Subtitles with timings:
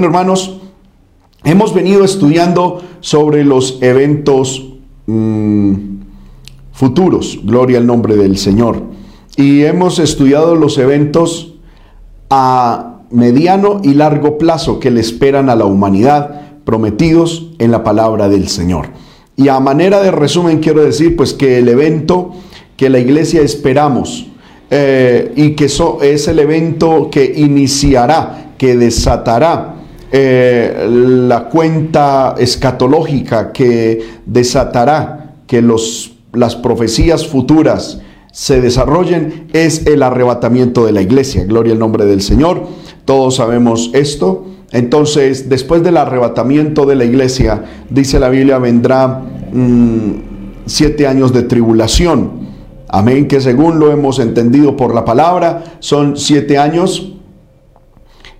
[0.00, 0.60] Hermanos,
[1.42, 4.74] hemos venido estudiando sobre los eventos
[5.06, 5.72] mmm,
[6.70, 8.80] futuros, gloria al nombre del Señor,
[9.34, 11.56] y hemos estudiado los eventos
[12.30, 18.28] a mediano y largo plazo que le esperan a la humanidad, prometidos en la palabra
[18.28, 18.90] del Señor.
[19.34, 22.34] Y a manera de resumen quiero decir pues que el evento
[22.76, 24.28] que la iglesia esperamos
[24.70, 29.74] eh, y que es el evento que iniciará, que desatará
[30.10, 38.00] eh, la cuenta escatológica que desatará que los, las profecías futuras
[38.32, 41.44] se desarrollen es el arrebatamiento de la iglesia.
[41.44, 42.66] Gloria al nombre del Señor.
[43.04, 44.46] Todos sabemos esto.
[44.70, 50.10] Entonces, después del arrebatamiento de la iglesia, dice la Biblia, vendrá mmm,
[50.66, 52.48] siete años de tribulación.
[52.88, 57.07] Amén, que según lo hemos entendido por la palabra, son siete años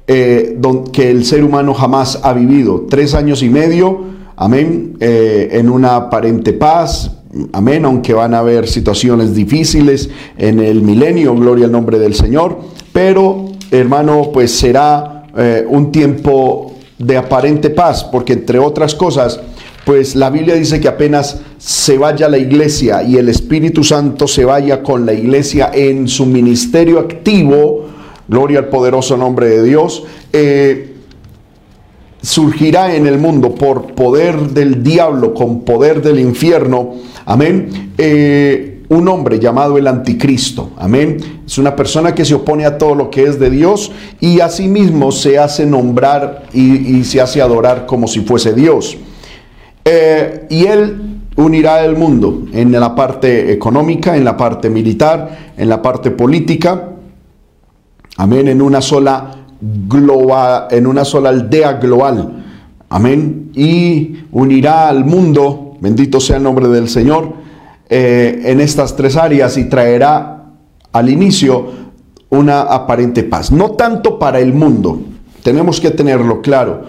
[0.09, 0.59] eh,
[0.93, 2.87] que el ser humano jamás ha vivido.
[2.89, 4.01] Tres años y medio,
[4.37, 7.12] amén, eh, en una aparente paz,
[7.53, 12.59] amén, aunque van a haber situaciones difíciles en el milenio, gloria al nombre del Señor,
[12.92, 19.41] pero hermano, pues será eh, un tiempo de aparente paz, porque entre otras cosas,
[19.84, 24.45] pues la Biblia dice que apenas se vaya la iglesia y el Espíritu Santo se
[24.45, 27.86] vaya con la iglesia en su ministerio activo,
[28.29, 30.95] gloria al poderoso nombre de Dios, eh,
[32.21, 39.07] surgirá en el mundo por poder del diablo, con poder del infierno, amén, eh, un
[39.09, 43.25] hombre llamado el anticristo, amén, es una persona que se opone a todo lo que
[43.25, 48.20] es de Dios y asimismo se hace nombrar y, y se hace adorar como si
[48.20, 48.97] fuese Dios.
[49.85, 55.69] Eh, y él unirá el mundo en la parte económica, en la parte militar, en
[55.69, 56.91] la parte política,
[58.19, 59.30] amén, en una sola
[59.61, 62.44] global, en una sola aldea global,
[62.91, 67.33] amén, y unirá al mundo, bendito sea el nombre del Señor,
[67.89, 70.45] eh, en estas tres áreas y traerá
[70.92, 71.89] al inicio
[72.30, 75.01] una aparente paz, no tanto para el mundo,
[75.42, 76.83] tenemos que tenerlo claro,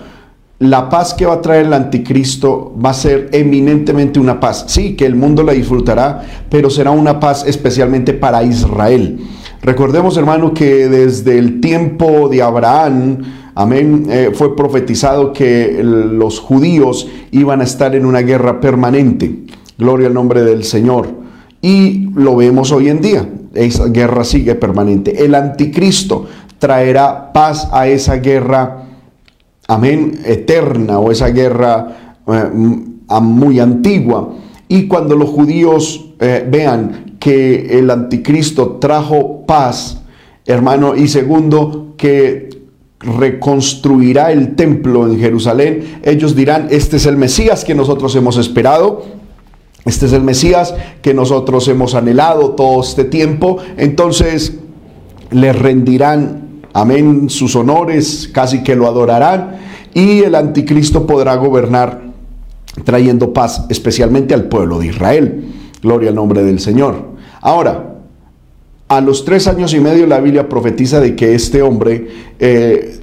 [0.58, 4.66] la paz que va a traer el anticristo va a ser eminentemente una paz.
[4.68, 9.22] Sí, que el mundo la disfrutará, pero será una paz especialmente para Israel.
[9.62, 13.18] Recordemos, hermano, que desde el tiempo de Abraham,
[13.56, 19.44] amén, eh, fue profetizado que los judíos iban a estar en una guerra permanente.
[19.78, 21.08] Gloria al nombre del Señor.
[21.62, 23.30] Y lo vemos hoy en día.
[23.54, 25.26] Esa guerra sigue permanente.
[25.26, 26.26] El anticristo
[26.58, 28.86] traerá paz a esa guerra
[29.70, 32.50] amén, eterna o esa guerra eh,
[33.22, 34.34] muy antigua.
[34.68, 39.98] Y cuando los judíos eh, vean que el anticristo trajo paz,
[40.46, 42.50] hermano, y segundo, que
[43.00, 49.06] reconstruirá el templo en Jerusalén, ellos dirán, este es el Mesías que nosotros hemos esperado,
[49.86, 54.60] este es el Mesías que nosotros hemos anhelado todo este tiempo, entonces
[55.32, 59.58] le rendirán amén, sus honores, casi que lo adorarán,
[59.96, 62.02] y el anticristo podrá gobernar
[62.86, 65.54] trayendo paz especialmente al pueblo de Israel.
[65.82, 67.18] Gloria al nombre del Señor.
[67.42, 67.99] Ahora,
[68.90, 72.08] a los tres años y medio la Biblia profetiza de que este hombre
[72.40, 73.00] eh,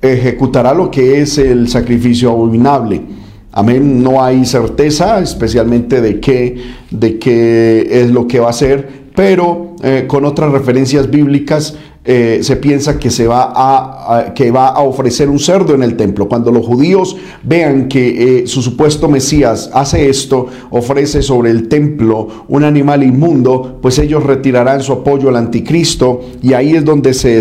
[0.00, 3.02] ejecutará lo que es el sacrificio abominable.
[3.50, 6.56] Amén, no hay certeza especialmente de qué,
[6.90, 12.40] de qué es lo que va a hacer, pero eh, con otras referencias bíblicas eh,
[12.42, 16.28] se piensa que, se va a, que va a ofrecer un cerdo en el templo.
[16.28, 22.26] Cuando los judíos vean que eh, su supuesto Mesías hace esto, ofrece sobre el templo
[22.48, 27.40] un animal inmundo, pues ellos retirarán su apoyo al anticristo y ahí es donde se,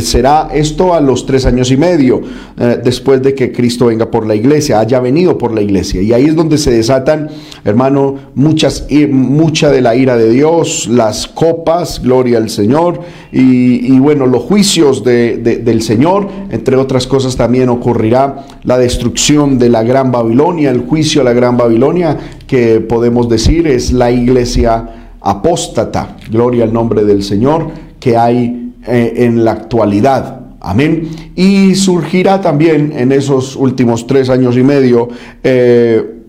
[0.00, 2.20] será esto a los tres años y medio
[2.58, 6.02] eh, después de que Cristo venga por la iglesia, haya venido por la iglesia.
[6.02, 7.28] Y ahí es donde se desatan,
[7.64, 13.99] hermano, muchas, mucha de la ira de Dios, las copas, gloria al Señor y, y
[14.00, 19.68] bueno, los juicios de, de, del Señor, entre otras cosas también ocurrirá la destrucción de
[19.68, 25.14] la gran Babilonia, el juicio a la gran Babilonia, que podemos decir es la iglesia
[25.20, 27.68] apóstata, gloria al nombre del Señor,
[28.00, 30.40] que hay eh, en la actualidad.
[30.60, 31.08] Amén.
[31.36, 35.08] Y surgirá también en esos últimos tres años y medio,
[35.42, 36.22] eh,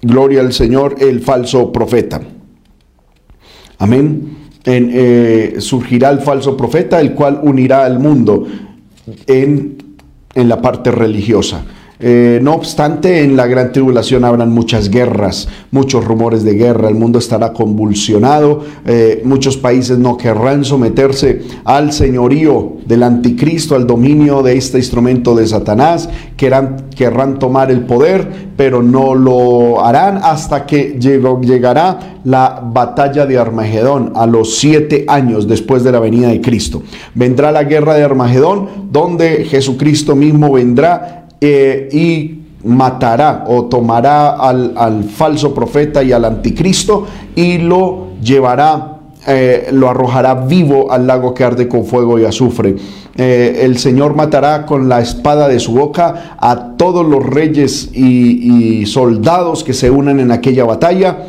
[0.00, 2.20] gloria al Señor, el falso profeta.
[3.78, 8.46] Amén en, eh, surgirá el falso profeta, el cual unirá al mundo
[9.26, 9.76] en,
[10.34, 11.64] en la parte religiosa.
[12.06, 16.96] Eh, no obstante, en la gran tribulación habrán muchas guerras, muchos rumores de guerra, el
[16.96, 24.42] mundo estará convulsionado, eh, muchos países no querrán someterse al señorío del anticristo, al dominio
[24.42, 30.66] de este instrumento de Satanás, querrán, querrán tomar el poder, pero no lo harán hasta
[30.66, 36.42] que llegará la batalla de Armagedón a los siete años después de la venida de
[36.42, 36.82] Cristo.
[37.14, 45.04] Vendrá la guerra de Armagedón, donde Jesucristo mismo vendrá eh, y matará o tomará al,
[45.04, 47.06] falso profeta y al anticristo
[47.36, 52.76] y lo llevará, eh, lo arrojará vivo al lago que arde con fuego y azufre.
[53.14, 58.80] Eh, el Señor matará con la espada de su boca a todos los reyes y,
[58.80, 61.24] y soldados que se unan en aquella batalla.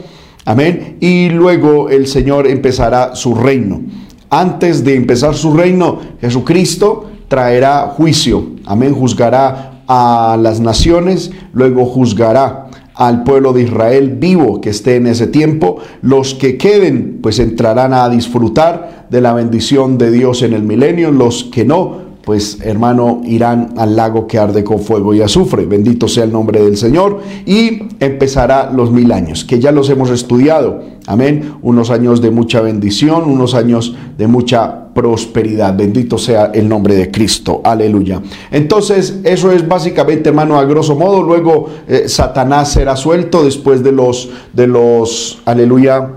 [0.46, 0.96] Amén.
[1.02, 3.82] Y luego el Señor empezará su reino.
[4.30, 8.52] Antes de empezar su reino, Jesucristo traerá juicio.
[8.66, 8.94] Amén.
[8.94, 12.66] Juzgará a las naciones, luego juzgará
[12.96, 15.78] al pueblo de Israel vivo que esté en ese tiempo.
[16.02, 21.12] Los que queden, pues entrarán a disfrutar de la bendición de Dios en el milenio.
[21.12, 25.66] Los que no, pues hermano, irán al lago que arde con fuego y azufre.
[25.66, 27.20] Bendito sea el nombre del Señor.
[27.46, 30.82] Y empezará los mil años, que ya los hemos estudiado.
[31.06, 31.54] Amén.
[31.62, 35.76] Unos años de mucha bendición, unos años de mucha prosperidad.
[35.76, 37.62] Bendito sea el nombre de Cristo.
[37.64, 38.22] Aleluya.
[38.50, 41.22] Entonces, eso es básicamente, hermano, a grosso modo.
[41.22, 46.14] Luego, eh, Satanás será suelto después de los, de los, aleluya,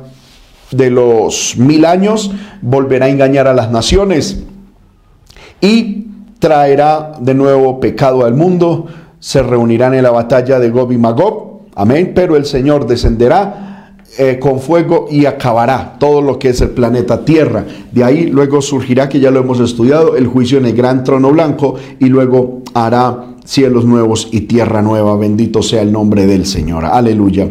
[0.71, 2.31] de los mil años.
[2.63, 4.45] Volverá a engañar a las naciones
[5.61, 6.07] y
[6.39, 8.87] traerá de nuevo pecado al mundo.
[9.19, 11.63] Se reunirán en la batalla de Gob y Magob.
[11.75, 12.13] Amén.
[12.15, 13.68] Pero el Señor descenderá
[14.17, 17.65] eh, con fuego y acabará todo lo que es el planeta Tierra.
[17.93, 21.31] De ahí luego surgirá, que ya lo hemos estudiado, el juicio en el gran trono
[21.31, 25.17] blanco y luego hará cielos nuevos y tierra nueva.
[25.17, 26.85] Bendito sea el nombre del Señor.
[26.85, 27.51] Aleluya.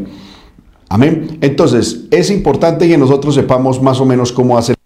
[0.90, 1.38] Amén.
[1.42, 4.77] Entonces, es importante que nosotros sepamos más o menos cómo hacer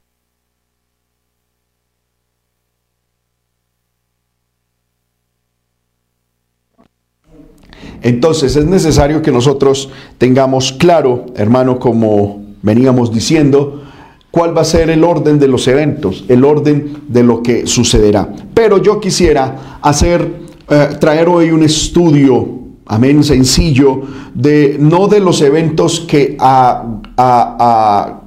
[8.01, 13.83] Entonces es necesario que nosotros tengamos claro, hermano, como veníamos diciendo,
[14.31, 18.27] cuál va a ser el orden de los eventos, el orden de lo que sucederá.
[18.53, 20.27] Pero yo quisiera hacer,
[20.69, 22.47] eh, traer hoy un estudio,
[22.87, 24.01] amén, sencillo,
[24.33, 26.83] de no de los eventos que a,
[27.17, 28.21] a,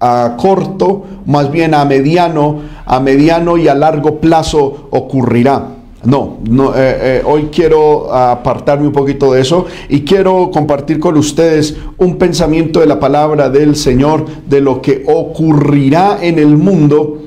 [0.00, 6.74] a corto, más bien a mediano, a mediano y a largo plazo ocurrirá no, no
[6.74, 12.16] eh, eh, hoy quiero apartarme un poquito de eso y quiero compartir con ustedes un
[12.16, 17.22] pensamiento de la palabra del Señor de lo que ocurrirá en el mundo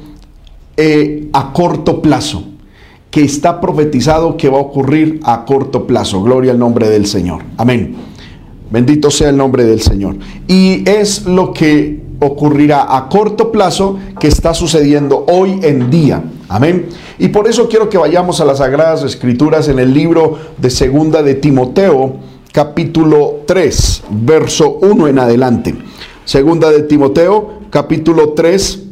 [0.75, 2.43] eh, a corto plazo,
[3.09, 6.21] que está profetizado que va a ocurrir a corto plazo.
[6.21, 7.43] Gloria al nombre del Señor.
[7.55, 7.95] Amén.
[8.69, 10.17] Bendito sea el nombre del Señor.
[10.49, 16.23] Y es lo que ocurrirá a corto plazo que está sucediendo hoy en día.
[16.49, 16.87] Amén.
[17.17, 21.23] Y por eso quiero que vayamos a las Sagradas Escrituras en el libro de Segunda
[21.23, 22.17] de Timoteo,
[22.51, 25.75] capítulo 3, verso 1 en adelante.
[26.25, 28.83] Segunda de Timoteo, capítulo 3.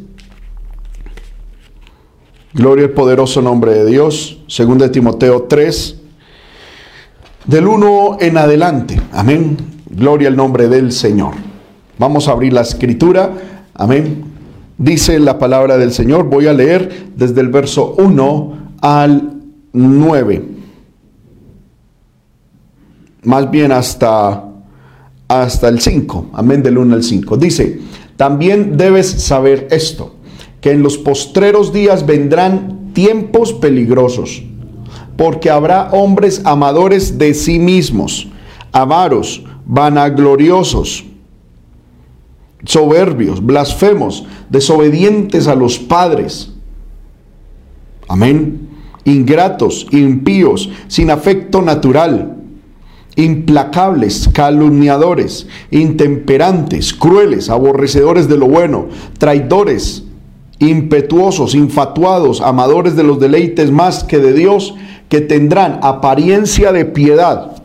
[2.54, 4.38] Gloria al poderoso nombre de Dios.
[4.46, 5.96] Segunda de Timoteo 3,
[7.46, 9.00] del 1 en adelante.
[9.12, 9.56] Amén.
[9.90, 11.34] Gloria al nombre del Señor.
[11.98, 13.32] Vamos a abrir la escritura.
[13.74, 14.33] Amén.
[14.78, 16.24] Dice la palabra del Señor.
[16.24, 19.40] Voy a leer desde el verso 1 al
[19.72, 20.44] 9.
[23.22, 24.44] Más bien hasta,
[25.28, 26.30] hasta el 5.
[26.32, 27.36] Amén, del 1 al 5.
[27.36, 27.80] Dice,
[28.16, 30.16] también debes saber esto,
[30.60, 34.42] que en los postreros días vendrán tiempos peligrosos,
[35.16, 38.28] porque habrá hombres amadores de sí mismos,
[38.72, 41.04] avaros, vanagloriosos
[42.64, 46.52] soberbios, blasfemos, desobedientes a los padres.
[48.08, 48.68] Amén.
[49.04, 52.36] Ingratos, impíos, sin afecto natural,
[53.16, 58.86] implacables, calumniadores, intemperantes, crueles, aborrecedores de lo bueno,
[59.18, 60.04] traidores,
[60.58, 64.74] impetuosos, infatuados, amadores de los deleites más que de Dios,
[65.08, 67.62] que tendrán apariencia de piedad,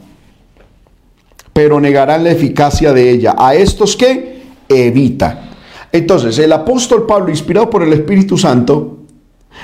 [1.53, 3.35] pero negarán la eficacia de ella.
[3.37, 5.48] A estos que evita.
[5.91, 8.99] Entonces, el apóstol Pablo, inspirado por el Espíritu Santo,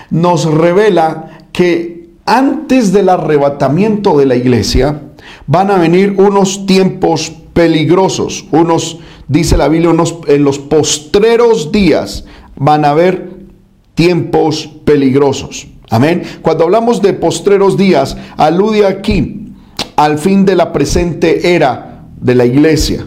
[0.09, 5.01] nos revela que antes del arrebatamiento de la iglesia
[5.47, 12.25] van a venir unos tiempos peligrosos, unos, dice la Biblia, unos, en los postreros días
[12.55, 13.35] van a haber
[13.93, 15.67] tiempos peligrosos.
[15.89, 16.23] Amén.
[16.41, 19.53] Cuando hablamos de postreros días, alude aquí
[19.95, 23.05] al fin de la presente era de la iglesia.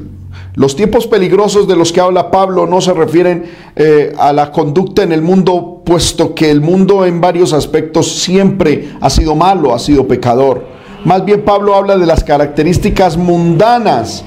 [0.59, 3.45] Los tiempos peligrosos de los que habla Pablo no se refieren
[3.77, 8.89] eh, a la conducta en el mundo, puesto que el mundo en varios aspectos siempre
[9.01, 10.67] ha sido malo, ha sido pecador.
[11.05, 14.25] Más bien Pablo habla de las características mundanas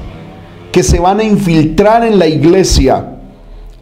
[0.71, 3.17] que se van a infiltrar en la iglesia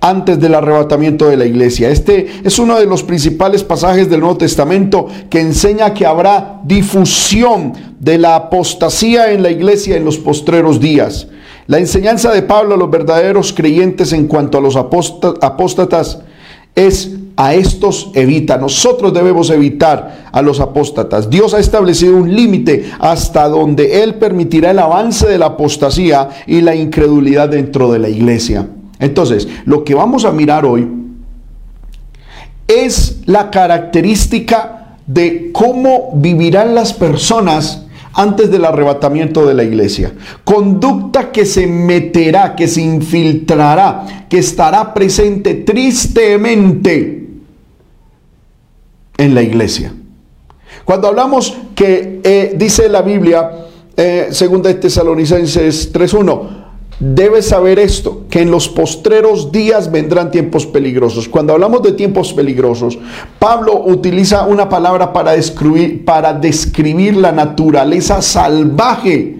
[0.02, 1.92] antes del arrebatamiento de la iglesia.
[1.92, 7.74] Este es uno de los principales pasajes del Nuevo Testamento que enseña que habrá difusión
[8.00, 11.28] de la apostasía en la iglesia en los postreros días.
[11.70, 16.20] La enseñanza de Pablo a los verdaderos creyentes en cuanto a los apóstatas
[16.74, 18.58] es a estos evita.
[18.58, 21.30] Nosotros debemos evitar a los apóstatas.
[21.30, 26.62] Dios ha establecido un límite hasta donde Él permitirá el avance de la apostasía y
[26.62, 28.68] la incredulidad dentro de la iglesia.
[28.98, 30.88] Entonces, lo que vamos a mirar hoy
[32.68, 40.14] es la característica de cómo vivirán las personas antes del arrebatamiento de la iglesia.
[40.44, 47.28] Conducta que se meterá, que se infiltrará, que estará presente tristemente
[49.18, 49.94] en la iglesia.
[50.86, 53.52] Cuando hablamos que eh, dice la Biblia,
[53.96, 56.59] eh, segunda de Tesalonicenses 3.1,
[57.00, 61.30] Debes saber esto, que en los postreros días vendrán tiempos peligrosos.
[61.30, 63.00] Cuando hablamos de tiempos peligrosos,
[63.40, 69.38] Pablo utiliza una palabra para describir, para describir la naturaleza salvaje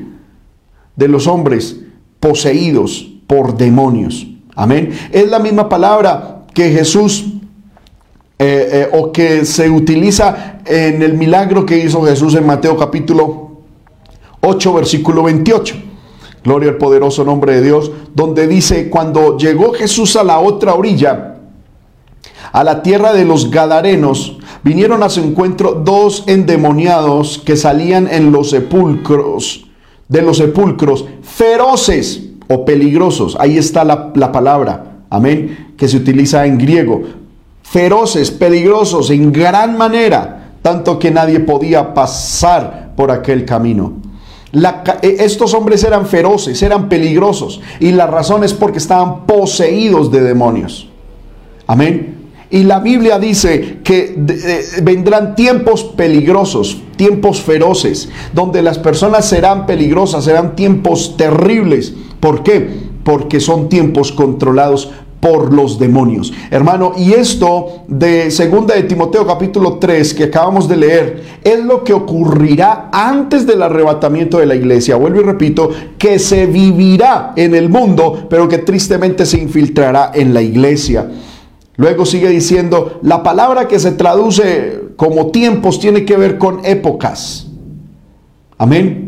[0.96, 1.82] de los hombres
[2.22, 4.26] poseídos por demonios.
[4.56, 4.92] Amén.
[5.12, 7.26] Es la misma palabra que Jesús
[8.38, 13.52] eh, eh, o que se utiliza en el milagro que hizo Jesús en Mateo capítulo
[14.40, 15.89] 8, versículo 28.
[16.44, 21.36] Gloria al poderoso nombre de Dios, donde dice, cuando llegó Jesús a la otra orilla,
[22.52, 28.32] a la tierra de los Gadarenos, vinieron a su encuentro dos endemoniados que salían en
[28.32, 29.66] los sepulcros,
[30.08, 33.38] de los sepulcros, feroces o peligrosos.
[33.40, 37.04] Ahí está la, la palabra, amén, que se utiliza en griego.
[37.62, 44.09] Feroces, peligrosos, en gran manera, tanto que nadie podía pasar por aquel camino.
[44.52, 47.62] E, estos hombres eran feroces, eran peligrosos.
[47.80, 50.90] Y la razón es porque estaban poseídos de demonios.
[51.68, 52.16] Amén.
[52.52, 54.16] Y la Biblia dice que
[54.82, 61.94] vendrán tiempos peligrosos, tiempos feroces, donde las personas serán peligrosas, serán tiempos terribles.
[62.20, 62.90] ¿Por qué?
[63.04, 66.32] Porque son tiempos controlados por los demonios.
[66.50, 71.84] Hermano, y esto de segunda de Timoteo capítulo 3 que acabamos de leer es lo
[71.84, 74.96] que ocurrirá antes del arrebatamiento de la iglesia.
[74.96, 80.34] Vuelvo y repito, que se vivirá en el mundo, pero que tristemente se infiltrará en
[80.34, 81.10] la iglesia.
[81.76, 87.48] Luego sigue diciendo, la palabra que se traduce como tiempos tiene que ver con épocas.
[88.58, 89.06] Amén.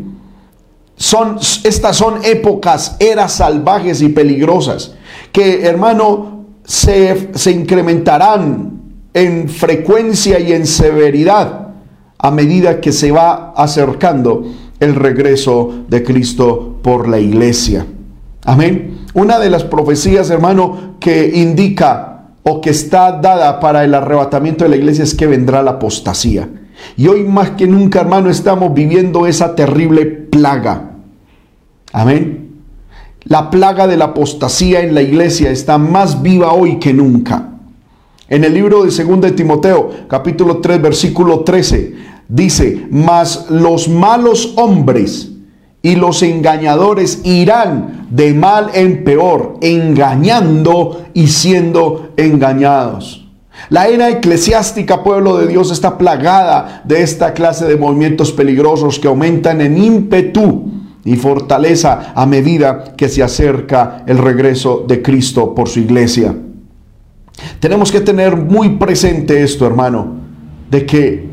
[0.96, 4.94] Son, estas son épocas, eras salvajes y peligrosas
[5.30, 8.80] que, hermano, se, se incrementarán
[9.14, 11.68] en frecuencia y en severidad
[12.18, 14.44] a medida que se va acercando
[14.80, 17.86] el regreso de Cristo por la iglesia.
[18.44, 19.06] Amén.
[19.14, 24.70] Una de las profecías, hermano, que indica o que está dada para el arrebatamiento de
[24.70, 26.48] la iglesia es que vendrá la apostasía.
[26.96, 30.92] Y hoy más que nunca, hermano, estamos viviendo esa terrible plaga.
[31.92, 32.51] Amén.
[33.24, 37.50] La plaga de la apostasía en la iglesia está más viva hoy que nunca.
[38.28, 41.94] En el libro de 2 de Timoteo, capítulo 3, versículo 13,
[42.28, 45.30] dice, mas los malos hombres
[45.82, 53.28] y los engañadores irán de mal en peor, engañando y siendo engañados.
[53.68, 59.08] La era eclesiástica, pueblo de Dios, está plagada de esta clase de movimientos peligrosos que
[59.08, 65.68] aumentan en ímpetu y fortaleza a medida que se acerca el regreso de Cristo por
[65.68, 66.34] su iglesia.
[67.60, 70.06] Tenemos que tener muy presente esto, hermano,
[70.70, 71.32] de que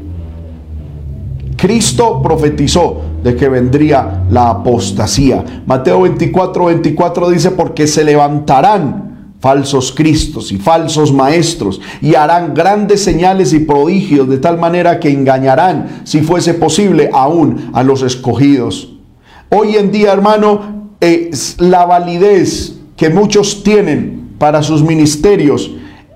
[1.55, 5.43] Cristo profetizó de que vendría la apostasía.
[5.65, 13.03] Mateo 24, 24 dice, porque se levantarán falsos cristos y falsos maestros y harán grandes
[13.03, 18.98] señales y prodigios de tal manera que engañarán, si fuese posible, aún a los escogidos.
[19.51, 25.71] Hoy en día, hermano, es la validez que muchos tienen para sus ministerios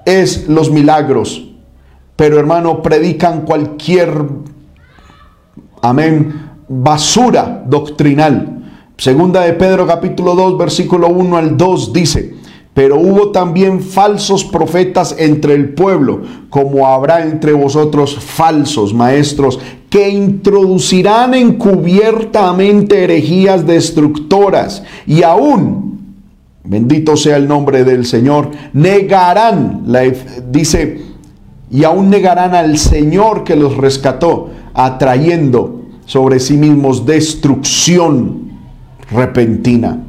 [0.06, 1.50] es los milagros.
[2.16, 4.24] Pero hermano, predican cualquier,
[5.82, 8.64] amén, basura doctrinal.
[8.98, 12.36] Segunda de Pedro capítulo 2, versículo 1 al 2 dice,
[12.76, 19.60] pero hubo también falsos profetas entre el pueblo, como habrá entre vosotros falsos maestros
[19.94, 26.16] que introducirán encubiertamente herejías destructoras y aún,
[26.64, 30.02] bendito sea el nombre del Señor, negarán, la,
[30.50, 31.00] dice,
[31.70, 38.50] y aún negarán al Señor que los rescató, atrayendo sobre sí mismos destrucción
[39.12, 40.04] repentina.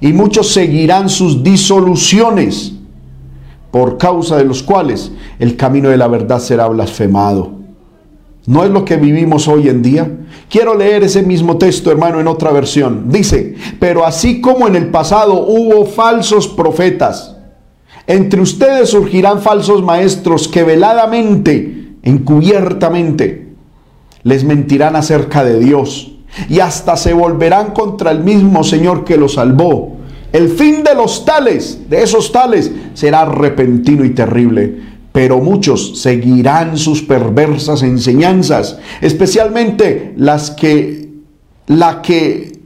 [0.00, 2.72] Y muchos seguirán sus disoluciones,
[3.70, 7.57] por causa de los cuales el camino de la verdad será blasfemado.
[8.48, 10.10] ¿No es lo que vivimos hoy en día?
[10.48, 13.10] Quiero leer ese mismo texto, hermano, en otra versión.
[13.10, 17.36] Dice, pero así como en el pasado hubo falsos profetas,
[18.06, 23.48] entre ustedes surgirán falsos maestros que veladamente, encubiertamente,
[24.22, 26.12] les mentirán acerca de Dios
[26.48, 29.98] y hasta se volverán contra el mismo Señor que los salvó.
[30.32, 34.87] El fin de los tales, de esos tales, será repentino y terrible.
[35.12, 41.10] Pero muchos seguirán sus perversas enseñanzas, especialmente las que,
[41.66, 42.60] la que,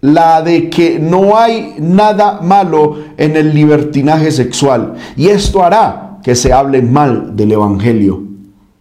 [0.00, 4.94] la de que no hay nada malo en el libertinaje sexual.
[5.16, 8.28] Y esto hará que se hable mal del Evangelio.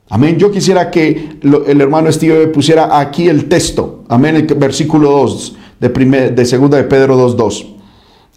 [0.10, 0.38] Amén.
[0.38, 4.06] Yo quisiera que el hermano Steve pusiera aquí el texto.
[4.08, 4.38] Amén.
[4.38, 7.67] El versículo 2 de, primer, de segunda de Pedro 2.2.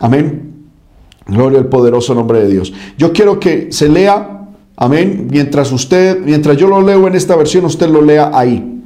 [0.01, 0.51] Amén.
[1.27, 2.73] Gloria al poderoso nombre de Dios.
[2.99, 4.40] Yo quiero que se lea,
[4.81, 8.83] amén, mientras usted, mientras yo lo leo en esta versión, usted lo lea ahí.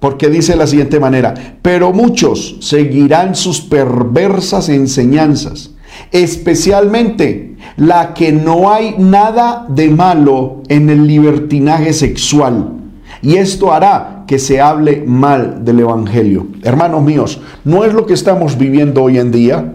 [0.00, 5.72] Porque dice de la siguiente manera, pero muchos seguirán sus perversas enseñanzas,
[6.12, 12.74] especialmente la que no hay nada de malo en el libertinaje sexual.
[13.20, 16.46] Y esto hará que se hable mal del Evangelio.
[16.62, 19.74] Hermanos míos, ¿no es lo que estamos viviendo hoy en día?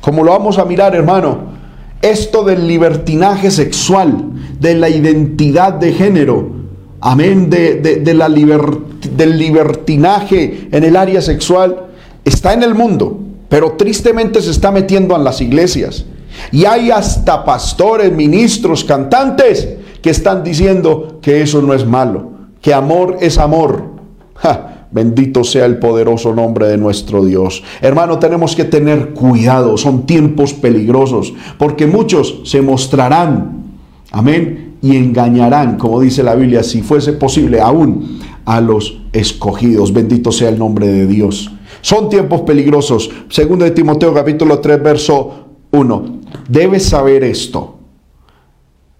[0.00, 1.52] Como lo vamos a mirar, hermano,
[2.02, 4.31] esto del libertinaje sexual,
[4.62, 6.48] de la identidad de género,
[7.00, 11.88] amén, de, la del libertinaje en el área sexual,
[12.24, 16.04] está en el mundo, pero tristemente se está metiendo en las iglesias.
[16.52, 19.68] Y hay hasta pastores, ministros, cantantes
[20.00, 23.82] que están diciendo que eso no es malo, que amor es amor.
[24.92, 27.64] Bendito sea el poderoso nombre de nuestro Dios.
[27.80, 29.76] Hermano, tenemos que tener cuidado.
[29.76, 33.61] Son tiempos peligrosos porque muchos se mostrarán.
[34.12, 34.76] Amén.
[34.82, 39.92] Y engañarán, como dice la Biblia, si fuese posible aún a los escogidos.
[39.92, 41.50] Bendito sea el nombre de Dios.
[41.80, 43.10] Son tiempos peligrosos.
[43.28, 46.20] Segundo de Timoteo capítulo 3 verso 1.
[46.48, 47.78] Debes saber esto.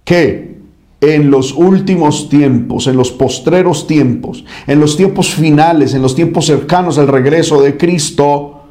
[0.05, 0.53] Que
[1.01, 6.46] en los últimos tiempos, en los postreros tiempos, en los tiempos finales, en los tiempos
[6.46, 8.62] cercanos al regreso de Cristo,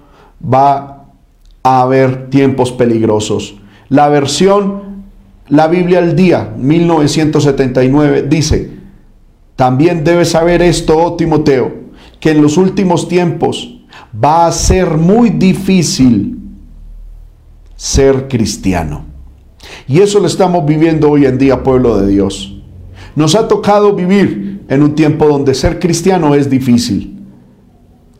[0.41, 1.07] va
[1.61, 3.55] a haber tiempos peligrosos.
[3.89, 4.90] La versión,
[5.51, 8.71] la Biblia al día, 1979, dice,
[9.57, 11.73] también debes saber esto, oh Timoteo,
[12.21, 16.39] que en los últimos tiempos va a ser muy difícil
[17.75, 19.03] ser cristiano.
[19.89, 22.57] Y eso lo estamos viviendo hoy en día, pueblo de Dios.
[23.17, 27.25] Nos ha tocado vivir en un tiempo donde ser cristiano es difícil.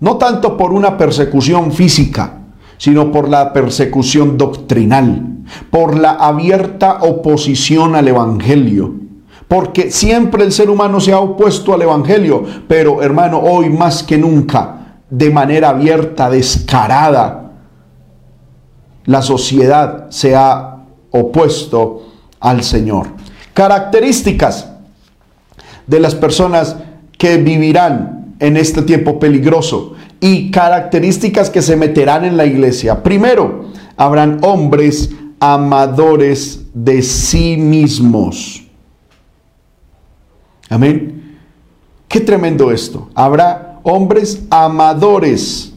[0.02, 2.42] No tanto por una persecución física,
[2.78, 5.31] sino por la persecución doctrinal,
[5.70, 8.94] por la abierta oposición al Evangelio.
[9.48, 14.18] Porque siempre el ser humano se ha opuesto al Evangelio, pero hermano, hoy más que
[14.18, 17.52] nunca, de manera abierta, descarada,
[19.06, 20.78] la sociedad se ha
[21.12, 22.04] opuesto
[22.40, 23.08] al Señor.
[23.54, 24.72] Características
[25.86, 26.78] de las personas
[27.18, 33.04] que vivirán en este tiempo peligroso y características que se meterán en la iglesia.
[33.04, 33.66] Primero,
[33.98, 38.64] habrán hombres amadores de sí mismos.
[40.70, 41.40] Amén.
[42.08, 43.10] Qué tremendo esto.
[43.16, 45.74] Habrá hombres amadores.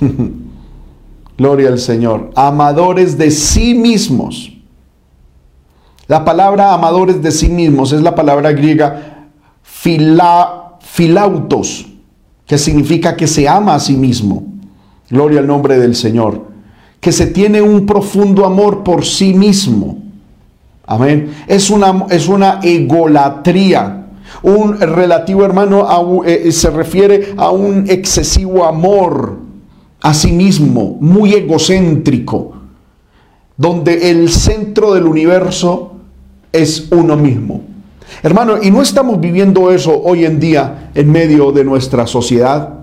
[1.36, 2.30] Gloria al Señor.
[2.34, 4.52] Amadores de sí mismos.
[6.06, 9.28] La palabra amadores de sí mismos es la palabra griega
[10.80, 11.86] filautos,
[12.46, 14.44] que significa que se ama a sí mismo.
[15.10, 16.49] Gloria al nombre del Señor.
[17.00, 19.98] Que se tiene un profundo amor por sí mismo.
[20.86, 21.32] Amén.
[21.46, 24.06] Es una, es una egolatría.
[24.42, 29.38] Un relativo hermano eh, se refiere a un excesivo amor
[30.00, 32.52] a sí mismo, muy egocéntrico,
[33.56, 35.92] donde el centro del universo
[36.52, 37.62] es uno mismo.
[38.22, 42.80] Hermano, y no estamos viviendo eso hoy en día en medio de nuestra sociedad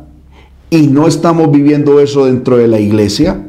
[0.69, 3.46] y no estamos viviendo eso dentro de la iglesia.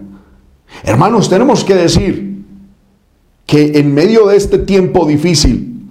[0.83, 2.45] Hermanos, tenemos que decir
[3.47, 5.87] que en medio de este tiempo difícil,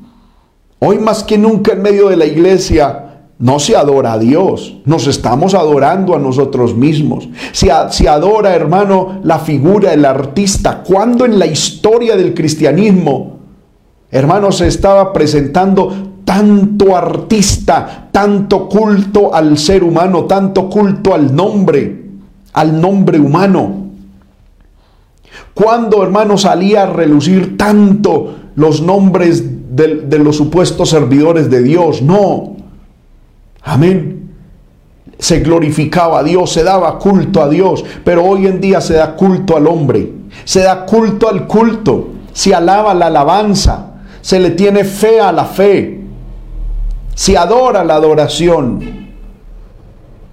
[0.80, 3.04] hoy más que nunca en medio de la iglesia
[3.40, 7.30] no se adora a Dios, nos estamos adorando a nosotros mismos.
[7.52, 10.84] Se, se, adora, hermano, la figura, el artista.
[10.84, 13.38] Cuando en la historia del cristianismo,
[14.12, 15.92] hermano, se estaba presentando
[16.26, 22.06] tanto artista, tanto culto al ser humano, tanto culto al nombre,
[22.54, 23.87] al nombre humano.
[25.58, 32.04] Cuando, hermano, salía a relucir tanto los nombres de, de los supuestos servidores de Dios.
[32.04, 32.58] No,
[33.68, 34.32] Amén.
[35.20, 39.16] Se glorificaba a Dios, se daba culto a Dios, pero hoy en día se da
[39.16, 40.14] culto al hombre,
[40.46, 45.44] se da culto al culto, se alaba la alabanza, se le tiene fe a la
[45.46, 46.02] fe,
[47.14, 49.08] se adora la adoración.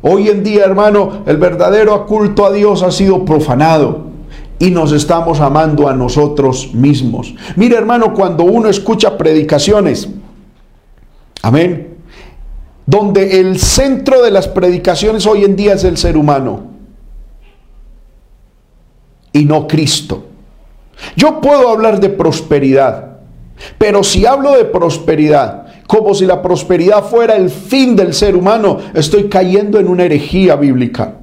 [0.03, 4.14] Hoy en día, hermano, el verdadero culto a Dios ha sido profanado
[4.59, 7.35] y nos estamos amando a nosotros mismos.
[7.57, 10.09] Mire, hermano, cuando uno escucha predicaciones,
[11.43, 11.97] amén,
[12.87, 16.65] donde el centro de las predicaciones hoy en día es el ser humano
[19.33, 20.27] y no Cristo.
[21.17, 23.19] Yo puedo hablar de prosperidad,
[23.79, 28.79] pero si hablo de prosperidad como si la prosperidad fuera el fin del ser humano,
[28.95, 31.15] estoy cayendo en una herejía bíblica.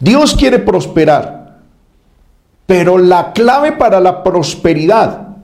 [0.00, 1.35] Dios quiere prosperar,
[2.66, 5.36] pero la clave para la prosperidad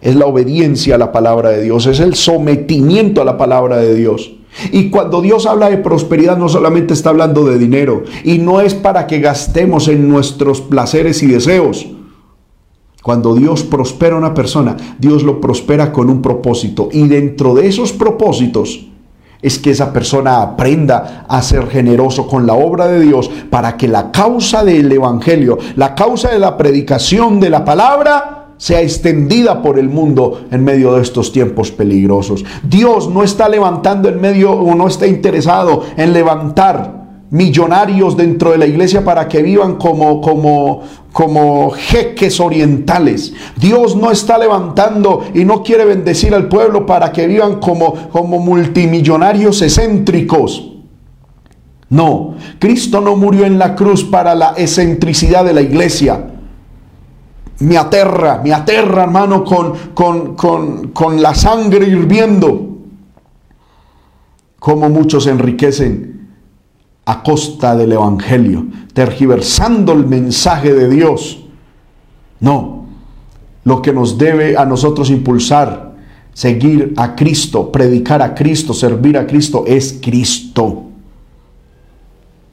[0.00, 3.94] es la obediencia a la palabra de Dios, es el sometimiento a la palabra de
[3.94, 4.32] Dios.
[4.70, 8.74] Y cuando Dios habla de prosperidad no solamente está hablando de dinero y no es
[8.74, 11.86] para que gastemos en nuestros placeres y deseos.
[13.02, 17.66] Cuando Dios prospera a una persona, Dios lo prospera con un propósito y dentro de
[17.66, 18.91] esos propósitos
[19.42, 23.88] es que esa persona aprenda a ser generoso con la obra de Dios para que
[23.88, 29.76] la causa del Evangelio, la causa de la predicación de la palabra, sea extendida por
[29.76, 32.44] el mundo en medio de estos tiempos peligrosos.
[32.62, 37.01] Dios no está levantando en medio o no está interesado en levantar
[37.32, 43.32] millonarios dentro de la iglesia para que vivan como, como, como jeques orientales.
[43.56, 48.38] Dios no está levantando y no quiere bendecir al pueblo para que vivan como, como
[48.38, 50.74] multimillonarios excéntricos.
[51.88, 56.28] No, Cristo no murió en la cruz para la excentricidad de la iglesia
[57.60, 62.70] me aterra, me aterra, hermano, con, con, con, la sangre hirviendo.
[64.58, 66.21] Como muchos enriquecen
[67.04, 71.44] a costa del Evangelio, tergiversando el mensaje de Dios.
[72.40, 72.86] No,
[73.64, 75.92] lo que nos debe a nosotros impulsar,
[76.32, 80.84] seguir a Cristo, predicar a Cristo, servir a Cristo, es Cristo.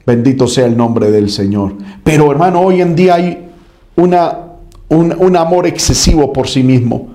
[0.06, 1.74] Bendito sea el nombre del Señor.
[2.02, 3.48] Pero hermano, hoy en día hay
[3.96, 4.50] una
[4.90, 7.14] un, amor excesivo por sí mismo.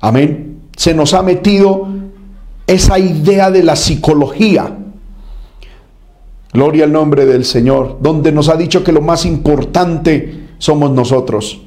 [0.00, 0.58] Amén.
[0.76, 1.88] Se nos ha metido
[2.66, 4.76] esa idea de la psicología.
[6.52, 11.62] Gloria al nombre del Señor, donde nos ha dicho que lo más importante somos nosotros.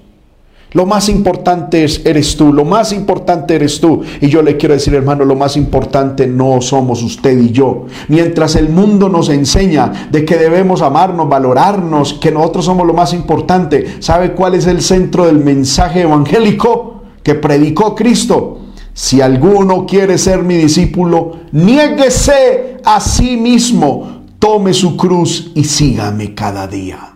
[0.74, 4.02] Lo más importante es, eres tú, lo más importante eres tú.
[4.22, 7.88] Y yo le quiero decir, hermano, lo más importante no somos usted y yo.
[8.08, 13.14] Mientras el mundo nos enseña de que debemos amarnos, valorarnos, que nosotros somos lo más
[13.14, 18.60] importante, ¿sabe cuál es el centro del mensaje evangélico que predicó Cristo?
[18.94, 26.34] Si alguno quiere ser mi discípulo, niéguese a sí mismo, tome su cruz y sígame
[26.34, 27.14] cada día.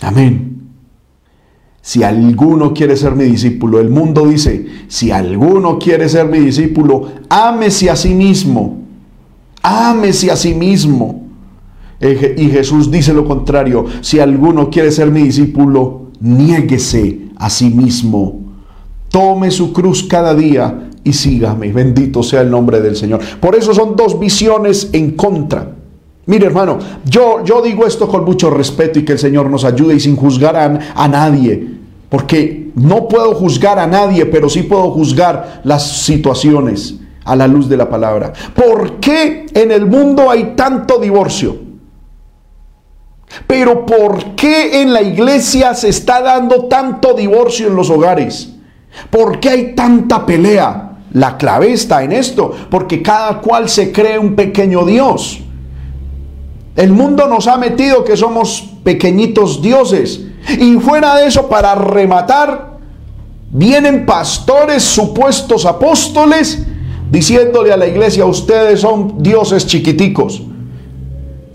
[0.00, 0.70] Amén.
[1.82, 7.10] Si alguno quiere ser mi discípulo, el mundo dice, si alguno quiere ser mi discípulo,
[7.28, 8.84] ámese a sí mismo.
[9.60, 11.24] Ámese a sí mismo.
[12.00, 18.40] Y Jesús dice lo contrario, si alguno quiere ser mi discípulo, niéguese a sí mismo.
[19.08, 21.72] Tome su cruz cada día y sígame.
[21.72, 23.20] Bendito sea el nombre del Señor.
[23.38, 25.72] Por eso son dos visiones en contra.
[26.26, 29.94] Mire hermano, yo, yo digo esto con mucho respeto y que el Señor nos ayude
[29.94, 31.68] y sin juzgar a, a nadie,
[32.08, 37.68] porque no puedo juzgar a nadie, pero sí puedo juzgar las situaciones a la luz
[37.68, 38.32] de la palabra.
[38.54, 41.58] ¿Por qué en el mundo hay tanto divorcio?
[43.46, 48.54] Pero ¿por qué en la iglesia se está dando tanto divorcio en los hogares?
[49.10, 50.93] ¿Por qué hay tanta pelea?
[51.14, 55.40] La clave está en esto, porque cada cual se cree un pequeño Dios.
[56.74, 60.22] El mundo nos ha metido que somos pequeñitos dioses.
[60.58, 62.78] Y fuera de eso, para rematar,
[63.50, 66.66] vienen pastores, supuestos apóstoles,
[67.12, 70.42] diciéndole a la iglesia, ustedes son dioses chiquiticos.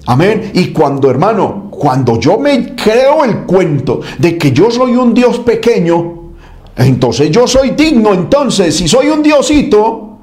[0.05, 0.51] Amén.
[0.53, 5.39] Y cuando, hermano, cuando yo me creo el cuento de que yo soy un Dios
[5.39, 6.18] pequeño,
[6.85, 8.13] entonces yo soy digno.
[8.13, 10.17] Entonces, si soy un diosito,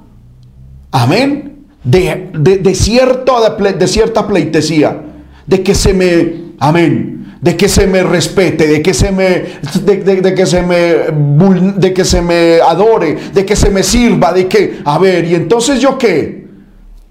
[0.90, 5.02] amén, de, de, cierto, de cierta pleitesía,
[5.46, 9.44] de que se me, amén, de que se me respete, de que se me,
[9.84, 10.76] de, que se me,
[11.76, 15.34] de que se me adore, de que se me sirva, de que, a ver, ¿y
[15.34, 16.46] entonces yo qué?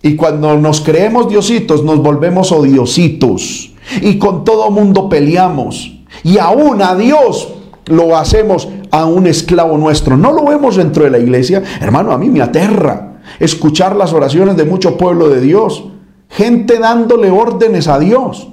[0.01, 3.71] Y cuando nos creemos diositos, nos volvemos odiositos.
[4.01, 5.99] Y con todo mundo peleamos.
[6.23, 7.53] Y aún a Dios
[7.87, 10.17] lo hacemos a un esclavo nuestro.
[10.17, 11.63] No lo vemos dentro de la iglesia.
[11.81, 15.85] Hermano, a mí me aterra escuchar las oraciones de mucho pueblo de Dios.
[16.29, 18.49] Gente dándole órdenes a Dios.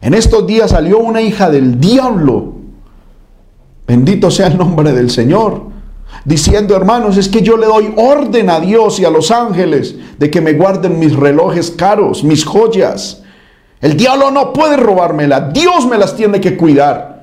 [0.00, 2.54] En estos días salió una hija del diablo.
[3.86, 5.62] Bendito sea el nombre del Señor.
[6.24, 10.30] Diciendo, hermanos, es que yo le doy orden a Dios y a los ángeles de
[10.30, 13.22] que me guarden mis relojes caros, mis joyas.
[13.80, 15.40] El diablo no puede robármela.
[15.52, 17.15] Dios me las tiene que cuidar.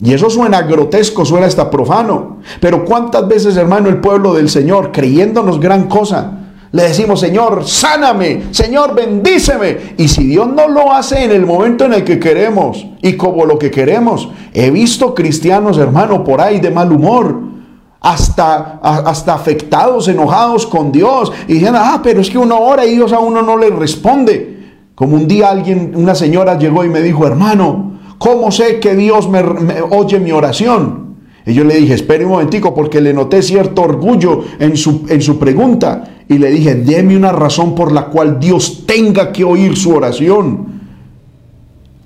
[0.00, 2.38] Y eso suena grotesco, suena hasta profano.
[2.60, 6.38] Pero cuántas veces, hermano, el pueblo del Señor, creyéndonos gran cosa,
[6.72, 9.94] le decimos, Señor, sáname, Señor, bendíceme.
[9.98, 13.44] Y si Dios no lo hace en el momento en el que queremos y como
[13.44, 17.52] lo que queremos, he visto cristianos, hermano, por ahí de mal humor,
[18.00, 22.94] hasta, hasta afectados, enojados con Dios, y dicen, ah, pero es que uno ora y
[22.94, 24.62] Dios a uno no le responde.
[24.94, 29.28] Como un día alguien, una señora llegó y me dijo, hermano, ¿cómo sé que Dios
[29.28, 29.42] me,
[29.90, 31.16] oye mi oración?
[31.44, 35.20] Y yo le dije, espere un momentico porque le noté cierto orgullo en su, en
[35.20, 36.04] su pregunta.
[36.28, 40.66] Y le dije, deme una razón por la cual Dios tenga que oír su oración.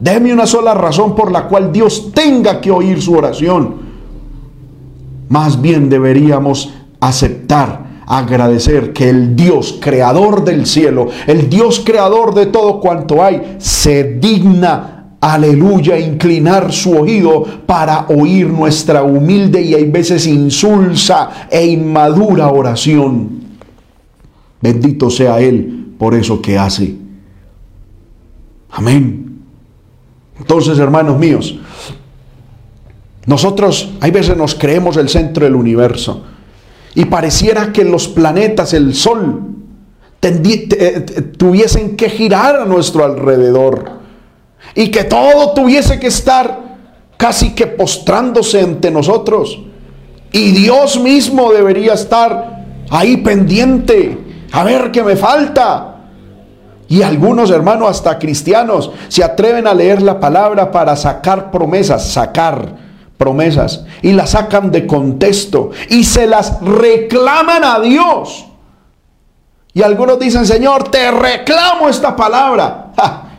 [0.00, 3.74] Deme una sola razón por la cual Dios tenga que oír su oración.
[5.28, 12.46] Más bien deberíamos aceptar, agradecer que el Dios creador del cielo, el Dios creador de
[12.46, 14.95] todo cuanto hay, se digna
[15.34, 23.40] aleluya, inclinar su oído para oír nuestra humilde y hay veces insulsa e inmadura oración.
[24.60, 26.94] Bendito sea Él por eso que hace.
[28.70, 29.40] Amén.
[30.38, 31.58] Entonces, hermanos míos,
[33.26, 36.24] nosotros hay veces nos creemos el centro del universo
[36.94, 39.42] y pareciera que los planetas, el sol,
[41.36, 44.05] tuviesen que girar a nuestro alrededor
[44.74, 46.60] y que todo tuviese que estar
[47.16, 49.58] casi que postrándose ante nosotros.
[50.32, 54.18] Y Dios mismo debería estar ahí pendiente,
[54.52, 55.94] a ver qué me falta.
[56.88, 62.76] Y algunos hermanos, hasta cristianos, se atreven a leer la palabra para sacar promesas, sacar
[63.16, 68.46] promesas, y las sacan de contexto y se las reclaman a Dios.
[69.72, 72.92] Y algunos dicen, Señor, te reclamo esta palabra.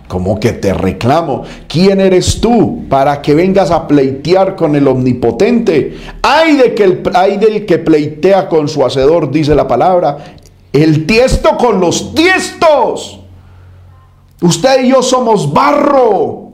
[0.07, 1.43] ¿Cómo que te reclamo?
[1.67, 5.97] ¿Quién eres tú para que vengas a pleitear con el omnipotente?
[6.21, 10.17] Hay, de que el, hay del que pleitea con su hacedor, dice la palabra.
[10.71, 13.19] El tiesto con los tiestos.
[14.41, 16.51] Usted y yo somos barro.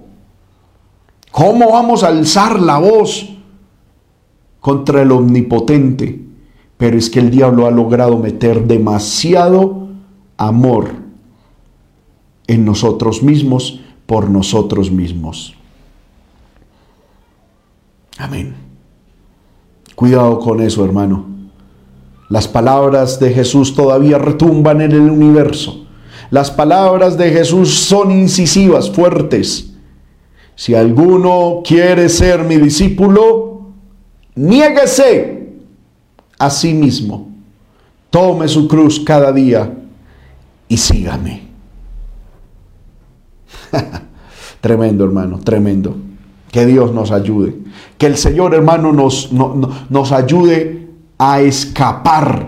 [1.31, 3.29] ¿Cómo vamos a alzar la voz
[4.59, 6.21] contra el omnipotente?
[6.77, 9.89] Pero es que el diablo ha logrado meter demasiado
[10.37, 11.02] amor
[12.47, 15.55] en nosotros mismos por nosotros mismos.
[18.17, 18.55] Amén.
[19.95, 21.25] Cuidado con eso, hermano.
[22.29, 25.85] Las palabras de Jesús todavía retumban en el universo.
[26.29, 29.73] Las palabras de Jesús son incisivas, fuertes.
[30.55, 33.67] Si alguno quiere ser mi discípulo,
[34.35, 35.53] niéguese
[36.39, 37.29] a sí mismo.
[38.09, 39.71] Tome su cruz cada día
[40.67, 41.52] y sígame.
[44.61, 45.95] tremendo, hermano, tremendo.
[46.51, 47.55] Que Dios nos ayude.
[47.97, 52.47] Que el Señor, hermano, nos, nos ayude a escapar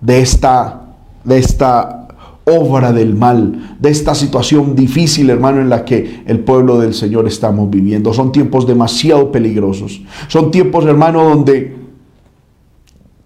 [0.00, 0.82] de esta,
[1.24, 2.08] de esta
[2.44, 7.26] obra del mal, de esta situación difícil, hermano, en la que el pueblo del Señor
[7.26, 8.12] estamos viviendo.
[8.14, 10.00] Son tiempos demasiado peligrosos.
[10.28, 11.76] Son tiempos, hermano, donde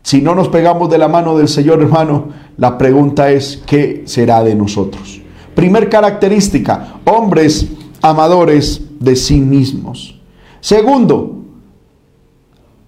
[0.03, 4.42] si no nos pegamos de la mano del Señor, hermano, la pregunta es, ¿qué será
[4.42, 5.22] de nosotros?
[5.55, 7.69] Primer característica, hombres
[8.01, 10.19] amadores de sí mismos.
[10.61, 11.45] Segundo,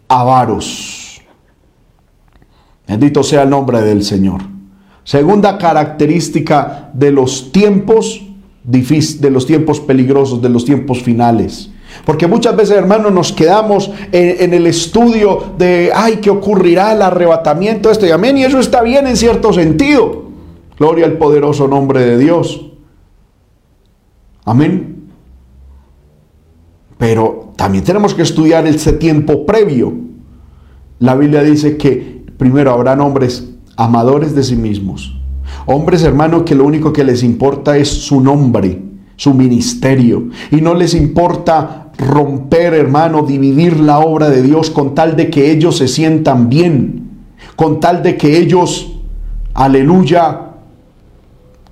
[0.09, 1.23] avaros.
[2.87, 4.43] Bendito sea el nombre del Señor.
[5.05, 8.23] Segunda característica de los tiempos
[8.65, 11.71] de los tiempos peligrosos, de los tiempos finales.
[12.07, 16.93] Porque muchas veces, hermanos, nos quedamos en, en, el estudio de, ay, ¿qué ocurrirá?
[16.93, 18.39] El arrebatamiento, esto y amén.
[18.39, 20.24] Y eso está bien en cierto sentido.
[20.79, 22.73] Gloria al poderoso nombre de Dios.
[24.45, 25.09] Amén.
[26.99, 29.93] Pero también tenemos que estudiar ese tiempo previo.
[30.99, 35.21] La Biblia dice que primero habrán hombres amadores de sí mismos.
[35.67, 38.83] Hombres, hermano, que lo único que les importa es su nombre,
[39.17, 40.29] su ministerio.
[40.51, 45.51] Y no les importa romper, hermano, dividir la obra de Dios con tal de que
[45.51, 47.09] ellos se sientan bien,
[47.57, 48.99] con tal de que ellos,
[49.55, 50.44] aleluya,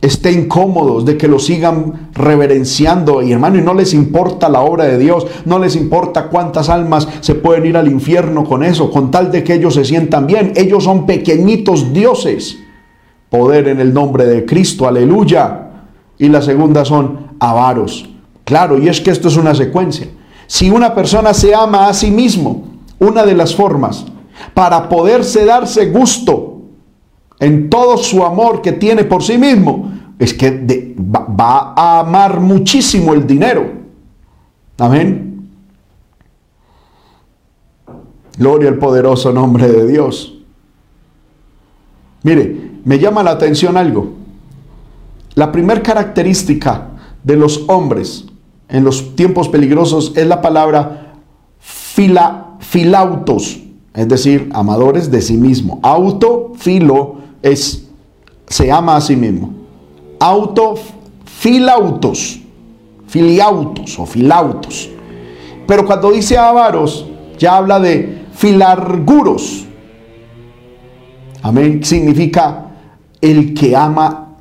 [0.02, 3.22] estén cómodos, de que lo sigan reverenciando.
[3.22, 7.08] Y hermano, y no les importa la obra de Dios, no les importa cuántas almas
[7.20, 10.52] se pueden ir al infierno con eso, con tal de que ellos se sientan bien.
[10.56, 12.58] Ellos son pequeñitos dioses.
[13.30, 15.70] Poder en el nombre de Cristo, aleluya.
[16.18, 18.10] Y la segunda son avaros.
[18.44, 20.08] Claro, y es que esto es una secuencia.
[20.48, 22.64] Si una persona se ama a sí mismo,
[22.98, 24.04] una de las formas
[24.52, 26.51] para poderse darse gusto
[27.42, 33.14] en todo su amor que tiene por sí mismo es que va, a amar muchísimo
[33.14, 33.68] el dinero.
[34.78, 35.50] Amén.
[38.38, 40.38] Gloria al poderoso nombre de Dios.
[42.22, 44.12] Mire, me llama la atención algo.
[45.34, 46.90] La primera característica
[47.24, 48.26] de los hombres
[48.68, 51.14] en los tiempos peligrosos es la palabra
[51.58, 53.58] fila, filautos,
[53.94, 55.80] es decir, amadores de sí mismo.
[55.82, 57.88] Auto, filo, es,
[58.46, 59.52] se ama a sí mismo.
[60.20, 60.74] Auto,
[61.24, 62.40] filautos,
[63.08, 64.88] filiautos o filautos.
[65.66, 67.06] Pero cuando dice avaros,
[67.38, 69.66] ya habla de filarguros.
[71.42, 71.82] Amén.
[71.84, 72.66] Significa
[73.20, 74.36] el que ama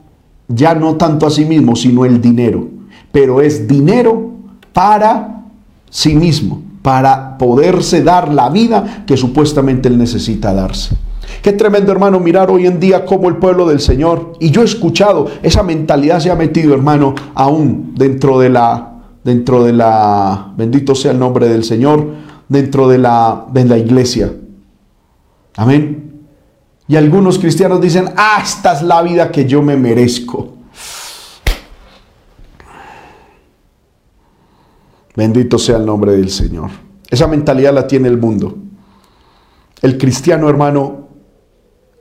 [0.47, 2.67] ya no tanto a sí mismo, sino el dinero.
[3.11, 4.31] Pero es dinero
[4.73, 5.43] para
[5.89, 10.95] sí mismo, para poderse dar la vida que supuestamente él necesita darse.
[11.41, 14.65] Qué tremendo hermano mirar hoy en día cómo el pueblo del Señor, y yo he
[14.65, 18.91] escuchado, esa mentalidad se ha metido hermano aún dentro de la,
[19.23, 22.05] dentro de la, bendito sea el nombre del Señor,
[22.47, 24.31] dentro de la, de la iglesia.
[25.55, 26.21] Amén.
[26.87, 30.57] Y algunos cristianos dicen, ah, esta es la vida que yo me merezco.
[35.15, 36.69] Bendito sea el nombre del Señor.
[37.09, 38.57] Esa mentalidad la tiene el mundo.
[39.81, 41.09] El cristiano hermano,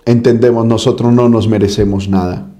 [0.05, 2.51] entendemos, nosotros no nos merecemos nada.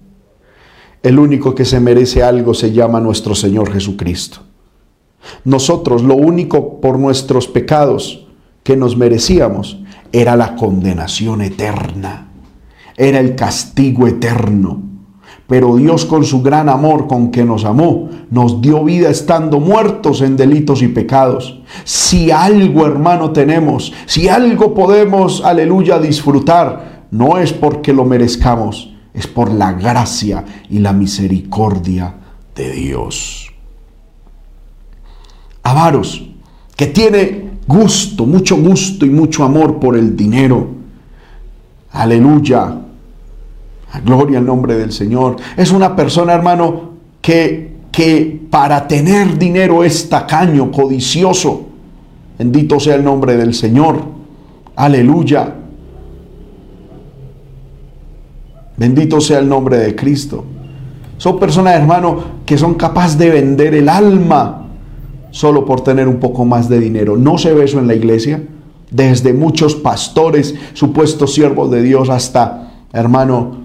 [1.03, 4.41] El único que se merece algo se llama nuestro Señor Jesucristo.
[5.45, 8.27] Nosotros lo único por nuestros pecados
[8.63, 9.81] que nos merecíamos
[10.13, 12.29] era la condenación eterna,
[12.97, 14.83] era el castigo eterno.
[15.47, 20.21] Pero Dios con su gran amor con que nos amó, nos dio vida estando muertos
[20.21, 21.61] en delitos y pecados.
[21.83, 29.27] Si algo, hermano, tenemos, si algo podemos, aleluya, disfrutar, no es porque lo merezcamos, es
[29.27, 32.15] por la gracia y la misericordia
[32.55, 33.53] de Dios.
[35.63, 36.29] Avaros,
[36.77, 40.69] que tiene gusto, mucho gusto y mucho amor por el dinero.
[41.93, 42.77] Aleluya.
[44.05, 45.37] Gloria al nombre del Señor.
[45.57, 51.67] Es una persona, hermano, que, que para tener dinero es tacaño, codicioso.
[52.39, 54.03] Bendito sea el nombre del Señor.
[54.77, 55.60] Aleluya.
[58.81, 60.43] Bendito sea el nombre de Cristo.
[61.19, 62.17] Son personas, hermano,
[62.47, 64.69] que son capaces de vender el alma
[65.31, 67.19] solo por tener un poco más de dinero.
[67.19, 68.43] No se ve eso en la iglesia.
[68.91, 73.59] Desde muchos pastores, supuestos siervos de Dios, hasta, hermano,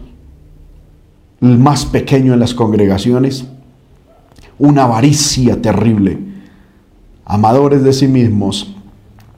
[1.40, 3.46] el más pequeño en las congregaciones.
[4.60, 6.20] Una avaricia terrible.
[7.24, 8.76] Amadores de sí mismos,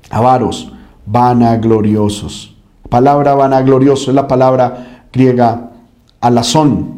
[0.10, 0.74] avaros,
[1.06, 2.56] vanagloriosos.
[2.90, 5.72] Palabra vanaglorioso es la palabra griega
[6.22, 6.98] alazón,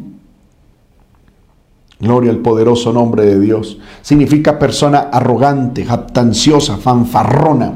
[2.00, 3.78] Gloria al poderoso nombre de Dios.
[4.00, 7.74] Significa persona arrogante, jactanciosa, fanfarrona.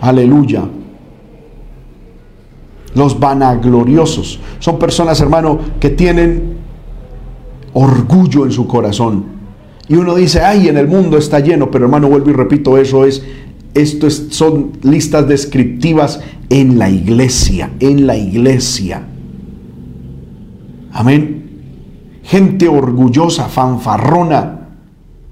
[0.00, 0.64] Aleluya.
[2.94, 6.56] Los vanagloriosos son personas, hermano, que tienen
[7.74, 9.24] orgullo en su corazón.
[9.88, 13.04] Y uno dice, ay, en el mundo está lleno, pero hermano, vuelvo y repito, eso
[13.04, 13.22] es,
[13.74, 19.02] esto es, son listas descriptivas en la iglesia, en la iglesia.
[20.92, 21.42] Amén
[22.22, 24.68] gente orgullosa, fanfarrona,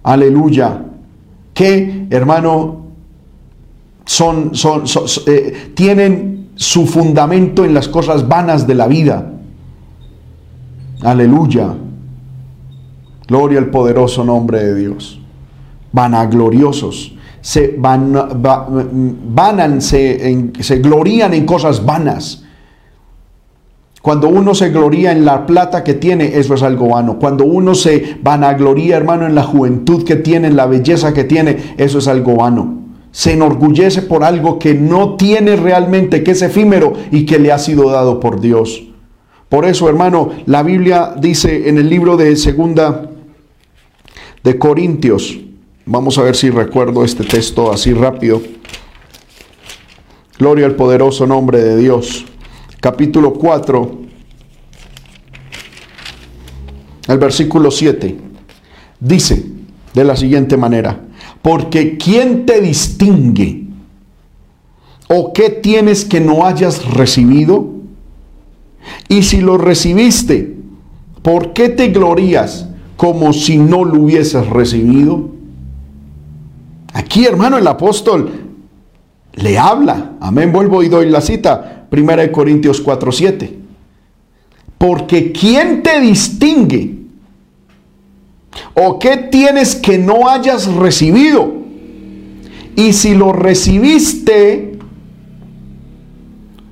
[0.03, 0.85] aleluya,
[1.55, 2.81] que, hermano,
[4.05, 4.85] son, son,
[5.27, 9.33] eh, tienen su fundamento en las cosas vanas de la vida.
[11.03, 11.75] Aleluya.
[13.27, 15.21] Gloria al poderoso nombre de Dios.
[15.93, 17.15] Vanagloriosos.
[17.41, 18.13] Se, van,
[19.35, 22.45] vanan, se, se glorían en cosas vanas
[24.03, 27.19] cuando uno se gloría en la plata que tiene, eso es algo vano.
[27.19, 31.75] Cuando uno se vanagloría, hermano, en la juventud que tiene, en la belleza que tiene,
[31.77, 32.79] eso es algo vano.
[33.13, 37.59] se enorgullece por algo que no tiene realmente, que es efímero y que le ha
[37.59, 38.85] sido dado por Dios.
[39.49, 43.11] Por eso, hermano, la Biblia dice en el libro de segunda
[44.45, 45.39] de Corintios,
[45.87, 48.41] vamos a ver si recuerdo este texto así rápido.
[50.39, 52.25] Gloria al poderoso nombre de Dios.
[52.81, 53.99] Capítulo 4,
[57.09, 58.17] el versículo 7,
[58.99, 59.45] dice
[59.93, 60.99] de la siguiente manera,
[61.43, 63.67] porque ¿quién te distingue?
[65.09, 67.69] ¿O qué tienes que no hayas recibido?
[69.09, 70.57] Y si lo recibiste,
[71.21, 72.67] ¿por qué te glorías
[72.97, 75.29] como si no lo hubieses recibido?
[76.95, 78.31] Aquí, hermano, el apóstol
[79.35, 80.13] le habla.
[80.21, 81.80] Amén, vuelvo y doy la cita.
[81.91, 83.51] Primera de Corintios 4:7.
[84.79, 87.01] Porque ¿quién te distingue?
[88.75, 91.53] ¿O qué tienes que no hayas recibido?
[92.77, 94.79] Y si lo recibiste,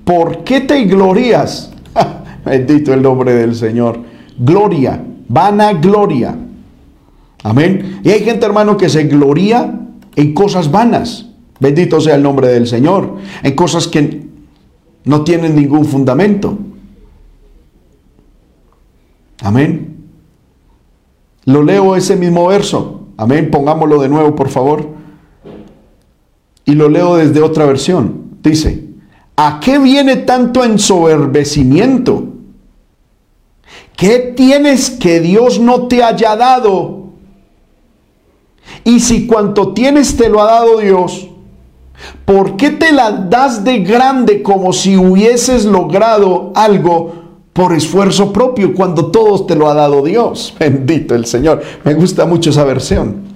[0.05, 1.71] ¿por qué te glorías?
[2.45, 4.01] Bendito el nombre del Señor.
[4.39, 6.35] Gloria, vana gloria.
[7.43, 8.01] Amén.
[8.05, 9.81] Y hay gente, hermano, que se gloria
[10.17, 11.27] en cosas vanas.
[11.61, 13.17] Bendito sea el nombre del Señor.
[13.43, 14.28] En cosas que
[15.05, 16.59] no tienen ningún fundamento.
[19.41, 19.97] Amén.
[21.45, 23.07] Lo leo ese mismo verso.
[23.17, 23.51] Amén.
[23.51, 24.89] Pongámoslo de nuevo, por favor.
[26.65, 28.37] Y lo leo desde otra versión.
[28.43, 28.85] Dice,
[29.37, 32.25] ¿a qué viene tanto ensoberbecimiento?
[33.97, 37.09] ¿Qué tienes que Dios no te haya dado?
[38.85, 41.28] Y si cuanto tienes te lo ha dado Dios,
[42.25, 47.15] ¿por qué te la das de grande como si hubieses logrado algo
[47.53, 50.55] por esfuerzo propio cuando todos te lo ha dado Dios?
[50.61, 51.63] Bendito el Señor.
[51.85, 53.27] Me gusta mucho esa versión.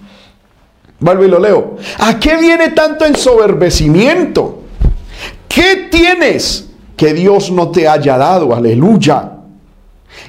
[1.01, 1.77] Vuelvo y lo leo.
[1.99, 4.63] ¿A qué viene tanto ensoberbecimiento?
[5.49, 8.55] ¿Qué tienes que Dios no te haya dado?
[8.55, 9.33] Aleluya.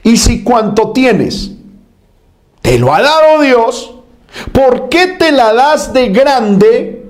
[0.03, 1.51] Y si cuanto tienes
[2.63, 3.93] te lo ha dado Dios,
[4.53, 7.02] ¿por qué te la das de grande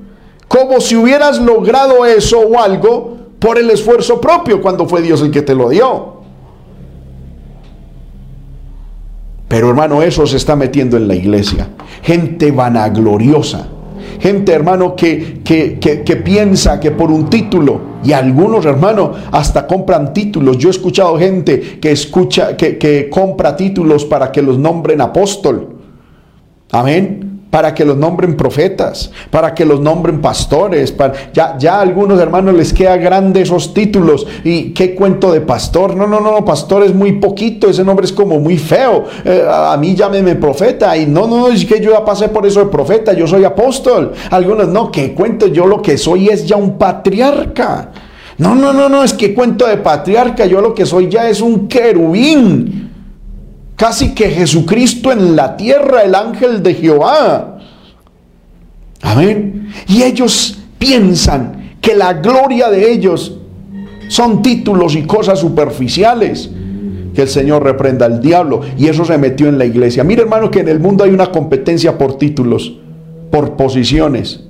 [0.53, 5.31] como si hubieras logrado eso o algo por el esfuerzo propio cuando fue Dios el
[5.31, 6.13] que te lo dio?
[9.47, 11.69] Pero hermano, eso se está metiendo en la iglesia.
[12.03, 13.67] Gente vanagloriosa
[14.19, 20.57] Gente, hermano, que, que, piensa que por un título, y algunos, hermano, hasta compran títulos.
[20.57, 25.75] Yo he escuchado gente que escucha, que, que compra títulos para que los nombren apóstol.
[26.71, 30.91] Amén para que los nombren profetas, para que los nombren pastores.
[30.91, 34.25] Para, ya, a algunos hermanos les queda grande esos títulos.
[34.43, 35.95] ¿Y qué cuento de pastor?
[35.95, 39.05] No, no, no, no, pastor es muy poquito, ese nombre es como muy feo.
[39.23, 40.97] Eh, a mí llámeme profeta.
[40.97, 44.13] Y no, no, es que yo ya pasé por eso de profeta, yo soy apóstol.
[44.31, 47.91] Algunos, no, que cuento, yo lo que soy es ya un patriarca.
[48.39, 51.39] No, no, no, no, es que cuento de patriarca, yo lo que soy ya es
[51.39, 52.82] un querubín
[53.75, 57.59] casi que Jesucristo en la tierra, el ángel de Jehová.
[59.01, 59.69] Amén.
[59.87, 63.37] Y ellos piensan que la gloria de ellos
[64.07, 66.49] son títulos y cosas superficiales.
[67.13, 68.61] Que el Señor reprenda al diablo.
[68.77, 70.03] Y eso se metió en la iglesia.
[70.03, 72.73] Mire hermano que en el mundo hay una competencia por títulos,
[73.29, 74.42] por posiciones.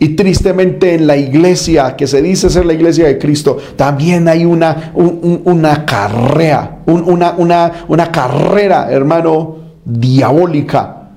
[0.00, 4.44] Y tristemente en la iglesia, que se dice ser la iglesia de Cristo, también hay
[4.44, 11.10] una, una carrera, una, una, una carrera, hermano, diabólica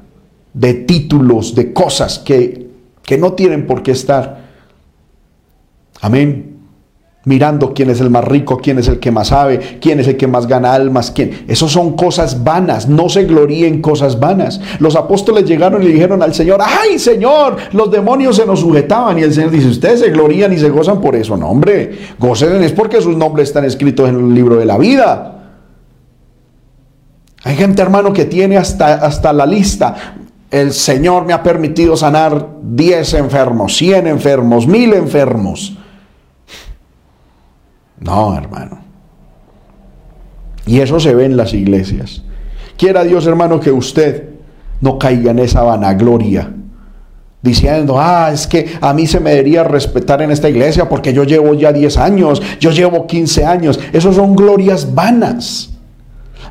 [0.53, 2.67] de títulos, de cosas que,
[3.01, 4.43] que no tienen por qué estar.
[6.01, 6.52] Amén
[7.25, 10.17] mirando quién es el más rico, quién es el que más sabe, quién es el
[10.17, 11.45] que más gana almas, quién.
[11.47, 14.59] Eso son cosas vanas, no se gloríen cosas vanas.
[14.79, 19.19] Los apóstoles llegaron y le dijeron al Señor, ay Señor, los demonios se nos sujetaban.
[19.19, 21.37] Y el Señor dice, ustedes se glorían y se gozan por eso.
[21.37, 25.39] No, hombre, gocen es porque sus nombres están escritos en el libro de la vida.
[27.45, 30.17] Hay gente, hermano, que tiene hasta, hasta la lista.
[30.51, 35.77] El Señor me ha permitido sanar 10 enfermos, 100 enfermos, 1000 enfermos.
[38.03, 38.79] No, hermano.
[40.65, 42.23] Y eso se ve en las iglesias.
[42.77, 44.29] Quiera Dios, hermano, que usted
[44.81, 46.51] no caiga en esa vanagloria.
[47.41, 51.25] Diciendo, ah, es que a mí se me debería respetar en esta iglesia porque yo
[51.25, 53.79] llevo ya 10 años, yo llevo 15 años.
[53.91, 55.71] Esos son glorias vanas.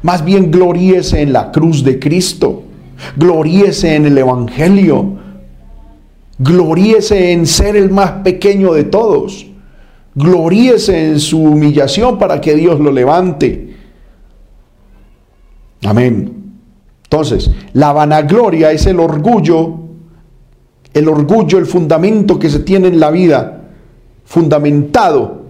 [0.03, 2.64] Más bien gloríese en la cruz de Cristo.
[3.16, 5.16] Gloríese en el Evangelio.
[6.38, 9.46] Gloríese en ser el más pequeño de todos.
[10.14, 13.76] Gloríese en su humillación para que Dios lo levante.
[15.84, 16.54] Amén.
[17.04, 19.82] Entonces, la vanagloria es el orgullo
[20.94, 23.62] el orgullo, el fundamento que se tiene en la vida,
[24.24, 25.42] fundamentado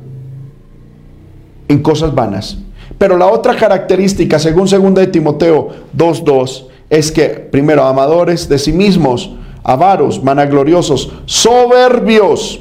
[1.69, 2.59] en cosas vanas.
[2.99, 8.73] Pero la otra característica, según 2 de Timoteo 2.2, es que, primero, amadores de sí
[8.73, 9.35] mismos,
[9.65, 12.61] avaros, vanagloriosos, soberbios.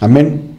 [0.00, 0.56] Amén.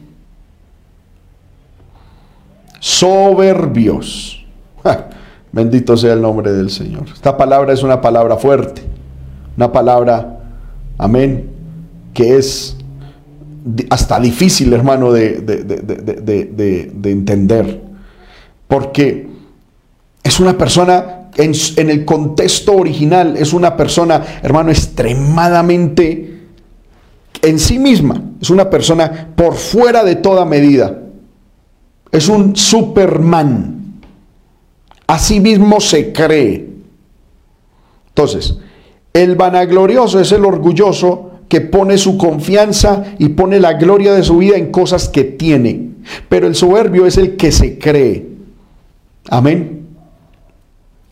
[2.80, 4.46] Soberbios.
[5.52, 7.06] bendito sea el nombre del Señor.
[7.14, 8.84] Esta palabra es una palabra fuerte.
[9.58, 10.40] Una palabra,
[10.98, 11.50] amén,
[12.14, 12.78] que es
[13.90, 17.82] hasta difícil, hermano, de, de, entender.
[18.68, 19.28] Porque
[20.24, 26.31] es una persona, en, en, el contexto original, es una persona, hermano, extremadamente
[27.42, 28.22] en sí misma.
[28.42, 31.00] Es una persona por fuera de toda medida.
[32.12, 34.00] Es un Superman.
[35.08, 36.70] Así mismo se cree.
[38.10, 38.58] Entonces,
[39.14, 44.38] el vanaglorioso es el orgulloso que pone su confianza y pone la gloria de su
[44.38, 45.92] vida en cosas que tiene.
[46.30, 48.30] Pero el soberbio es el que se cree.
[49.30, 49.88] Amén.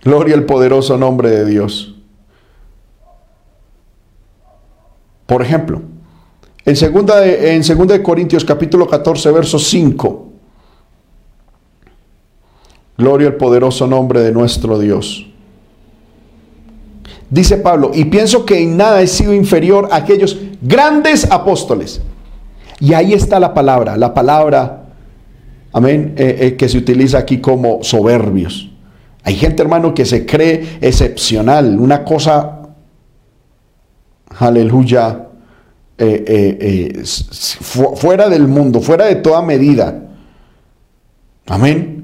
[0.02, 1.96] Gloria al poderoso nombre de Dios.
[5.26, 5.82] Por ejemplo,
[6.70, 10.28] en segunda de, en segunda de Corintios capítulo 14, verso 5.
[12.96, 15.26] Gloria al poderoso nombre de nuestro Dios.
[17.28, 22.02] Dice Pablo, y pienso que en nada he sido inferior a aquellos grandes apóstoles.
[22.80, 24.90] Y ahí está la palabra, la palabra,
[25.74, 28.70] amén, eh, eh, que se utiliza aquí como soberbios.
[29.24, 32.60] Hay gente, hermano, que se cree excepcional, una cosa,
[34.38, 35.29] aleluya,
[36.00, 40.10] eh, fuera del mundo, fuera de toda medida.
[41.48, 42.00] Amén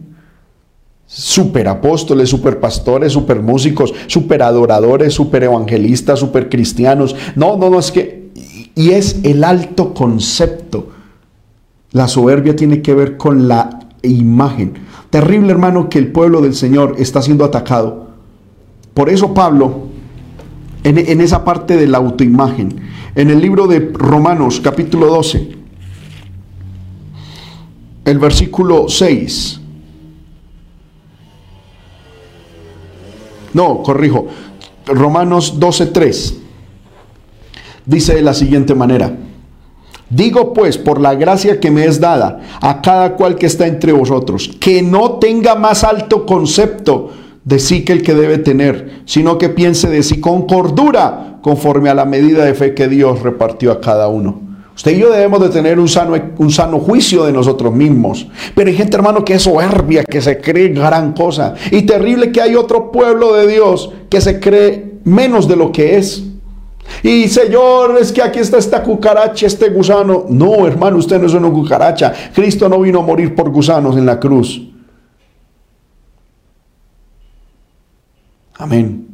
[1.07, 7.15] super apóstoles, super pastores, super músicos, super adoradores, super evangelistas, super cristianos.
[7.35, 8.31] No, no, no, es que,
[8.75, 10.89] y es el alto concepto.
[11.91, 14.73] La soberbia tiene que ver con la imagen.
[15.09, 18.07] Terrible hermano que el pueblo del Señor está siendo atacado.
[18.93, 19.87] Por eso Pablo,
[20.85, 22.79] en, esa parte de la autoimagen,
[23.15, 25.55] en el libro de Romanos capítulo 12,
[28.05, 29.61] el versículo 6,
[33.55, 34.27] No, corrijo.
[34.85, 36.35] Romanos 12:3
[37.85, 39.15] dice de la siguiente manera.
[40.09, 43.93] Digo pues, por la gracia que me es dada a cada cual que está entre
[43.93, 47.11] vosotros, que no tenga más alto concepto
[47.45, 51.89] de sí que el que debe tener, sino que piense de sí con cordura, conforme
[51.89, 54.41] a la medida de fe que Dios repartió a cada uno.
[54.75, 58.27] Usted y yo debemos de tener un sano, un sano juicio de nosotros mismos.
[58.55, 61.53] Pero hay gente, hermano, que es soberbia, que se cree gran cosa.
[61.71, 65.97] Y terrible que hay otro pueblo de Dios que se cree menos de lo que
[65.97, 66.23] es.
[67.03, 70.25] Y Señor, es que aquí está esta cucaracha, este gusano.
[70.27, 72.11] No, hermano, usted no es una cucaracha.
[72.33, 74.64] Cristo no vino a morir por gusanos en la cruz.
[78.57, 79.07] Amén.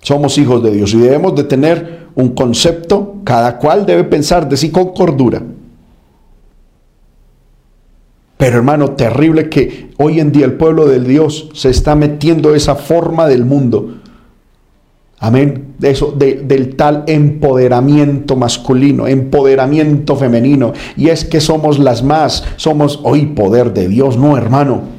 [0.00, 4.56] Somos hijos de Dios y debemos de tener un concepto, cada cual debe pensar de
[4.56, 5.42] sí con cordura.
[8.36, 12.74] Pero hermano, terrible que hoy en día el pueblo de Dios se está metiendo esa
[12.74, 14.00] forma del mundo.
[15.18, 15.74] Amén.
[15.78, 20.74] De eso, del tal empoderamiento masculino, empoderamiento femenino.
[20.96, 24.18] Y es que somos las más, somos hoy poder de Dios.
[24.18, 24.93] No, hermano.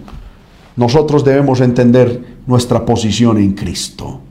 [0.75, 4.21] Nosotros debemos entender nuestra posición en Cristo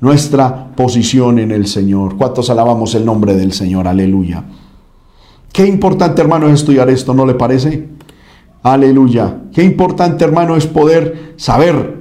[0.00, 2.16] nuestra posición en el Señor.
[2.16, 3.88] ¿Cuántos alabamos el nombre del Señor?
[3.88, 4.44] Aleluya.
[5.52, 7.88] Qué importante, hermano, es estudiar esto, ¿no le parece?
[8.62, 9.42] Aleluya.
[9.54, 11.96] Qué importante, hermano, es poder saber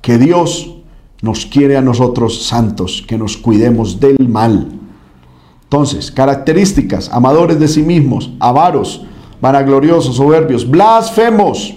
[0.00, 0.74] que Dios
[1.22, 4.68] nos quiere a nosotros santos, que nos cuidemos del mal.
[5.64, 9.04] Entonces, características, amadores de sí mismos, avaros,
[9.40, 11.74] vanagloriosos, soberbios, blasfemos.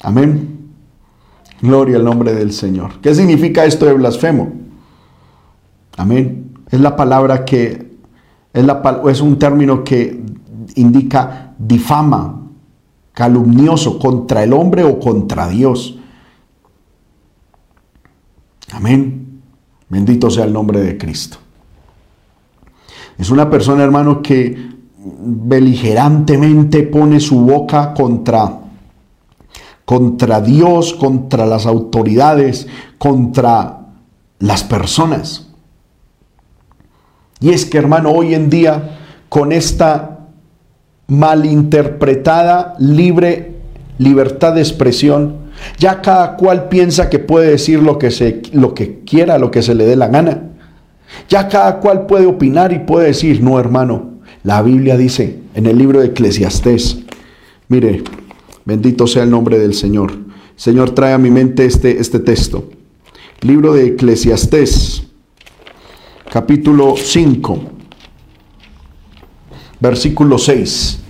[0.00, 0.72] Amén.
[1.60, 3.00] Gloria al nombre del Señor.
[3.00, 4.52] ¿Qué significa esto de blasfemo?
[5.96, 6.54] Amén.
[6.70, 7.96] Es la palabra que
[8.52, 10.22] es, la, es un término que
[10.74, 12.42] indica difama,
[13.12, 15.98] calumnioso contra el hombre o contra Dios.
[18.72, 19.40] Amén.
[19.88, 21.38] Bendito sea el nombre de Cristo.
[23.16, 24.75] Es una persona, hermano, que
[25.18, 28.60] beligerantemente pone su boca contra
[29.86, 32.66] contra Dios, contra las autoridades,
[32.98, 33.86] contra
[34.40, 35.46] las personas.
[37.40, 38.98] Y es que, hermano, hoy en día,
[39.28, 40.26] con esta
[41.06, 43.54] malinterpretada libre
[43.98, 45.46] libertad de expresión,
[45.78, 49.62] Ya cada cual piensa que puede decir lo que, se, lo que quiera, lo que
[49.62, 50.50] se le dé la gana.
[51.30, 54.15] Ya cada cual puede opinar y puede decir, no hermano,
[54.46, 56.98] la Biblia dice en el libro de Eclesiastés,
[57.66, 58.04] mire,
[58.64, 60.12] bendito sea el nombre del Señor.
[60.54, 62.68] Señor, trae a mi mente este, este texto.
[63.40, 65.02] Libro de Eclesiastés,
[66.30, 67.58] capítulo 5,
[69.80, 71.00] versículo 6.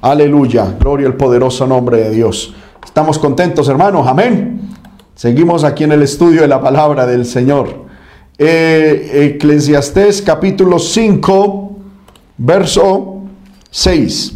[0.00, 2.54] Aleluya, gloria al poderoso nombre de Dios.
[2.84, 4.70] Estamos contentos, hermanos, amén.
[5.16, 7.86] Seguimos aquí en el estudio de la palabra del Señor.
[8.38, 11.71] Eh, Eclesiastés capítulo 5,
[12.38, 13.22] verso
[13.70, 14.34] 6.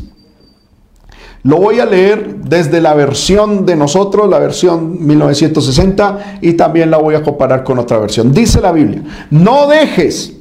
[1.47, 6.97] Lo voy a leer desde la versión de nosotros, la versión 1960, y también la
[6.97, 8.33] voy a comparar con otra versión.
[8.33, 10.37] Dice la Biblia, no dejes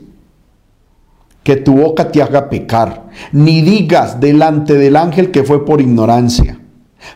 [1.43, 6.59] que tu boca te haga pecar, ni digas delante del ángel que fue por ignorancia.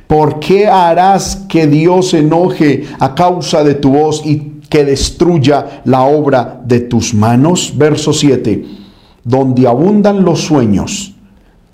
[0.06, 6.04] ¿Por qué harás que Dios enoje a causa de tu voz y que destruya la
[6.04, 7.74] obra de tus manos?
[7.76, 8.79] Verso 7.
[9.24, 11.16] Donde abundan los sueños,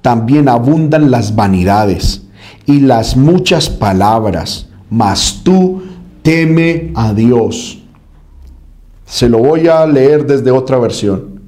[0.02, 2.24] también abundan las vanidades
[2.66, 5.84] y las muchas palabras, mas tú
[6.22, 7.80] teme a Dios.
[9.06, 11.42] Se lo voy a leer desde otra versión.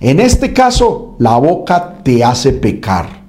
[0.00, 3.24] En este caso, la boca te hace pecar.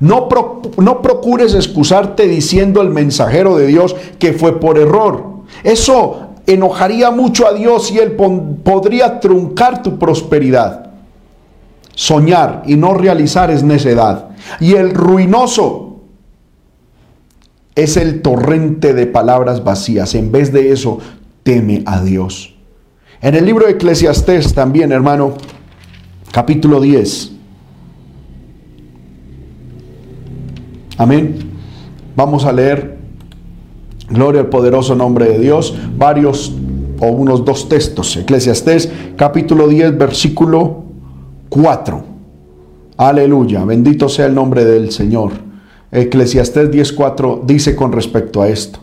[0.00, 0.28] No,
[0.76, 5.24] no procures excusarte diciendo al mensajero de Dios que fue por error.
[5.62, 10.93] Eso enojaría mucho a Dios y Él podría truncar tu prosperidad.
[11.94, 14.30] Soñar y no realizar es necedad.
[14.60, 16.00] Y el ruinoso
[17.74, 20.14] es el torrente de palabras vacías.
[20.14, 20.98] En vez de eso,
[21.42, 22.54] teme a Dios.
[23.20, 25.34] En el libro de Eclesiastés también, hermano,
[26.30, 27.32] capítulo 10.
[30.98, 31.38] Amén.
[32.16, 32.98] Vamos a leer,
[34.08, 36.54] gloria al poderoso nombre de Dios, varios
[37.00, 38.16] o unos dos textos.
[38.16, 40.83] Eclesiastés capítulo 10, versículo
[41.48, 42.04] 4.
[42.96, 45.32] Aleluya, bendito sea el nombre del Señor.
[45.90, 48.80] Eclesiastés 10:4 dice con respecto a esto: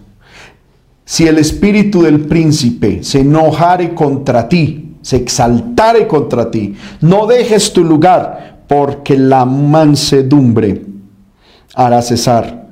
[1.05, 6.75] Si el espíritu del príncipe se enojare contra ti, se exaltare contra ti.
[7.01, 10.85] No dejes tu lugar, porque la mansedumbre
[11.75, 12.69] hará cesar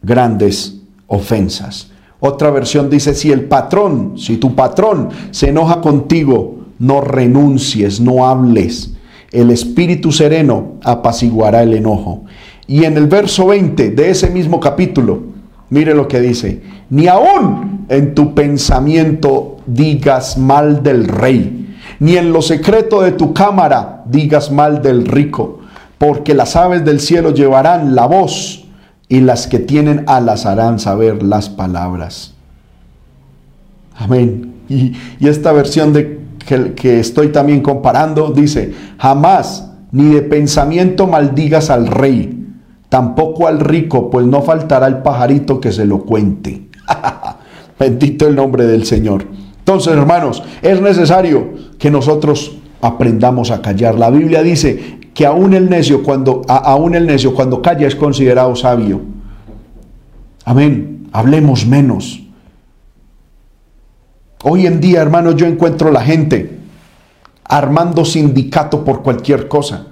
[0.00, 1.90] grandes ofensas.
[2.20, 8.26] Otra versión dice, si el patrón, si tu patrón se enoja contigo, no renuncies, no
[8.26, 8.92] hables.
[9.30, 12.24] El espíritu sereno apaciguará el enojo.
[12.66, 15.22] Y en el verso 20 de ese mismo capítulo,
[15.70, 22.32] mire lo que dice, ni aún en tu pensamiento digas mal del rey, ni en
[22.32, 25.60] lo secreto de tu cámara digas mal del rico,
[25.98, 28.66] porque las aves del cielo llevarán la voz
[29.08, 32.34] y las que tienen alas harán saber las palabras.
[33.96, 34.54] Amén.
[34.68, 34.94] Y,
[35.26, 36.17] esta versión de
[36.74, 42.46] que, estoy también comparando dice, jamás ni de pensamiento maldigas al rey,
[42.88, 46.68] tampoco al rico, pues no faltará el pajarito que se lo cuente.
[47.78, 49.24] Bendito el nombre del Señor.
[49.58, 53.96] Entonces, hermanos, es necesario que nosotros aprendamos a callar.
[53.96, 58.56] La Biblia dice que aún el necio cuando aún el necio cuando calla es considerado
[58.56, 59.02] sabio.
[60.44, 61.08] Amén.
[61.12, 62.22] Hablemos menos.
[64.44, 66.58] Hoy en día, hermanos, yo encuentro la gente
[67.44, 69.86] armando sindicato por cualquier cosa.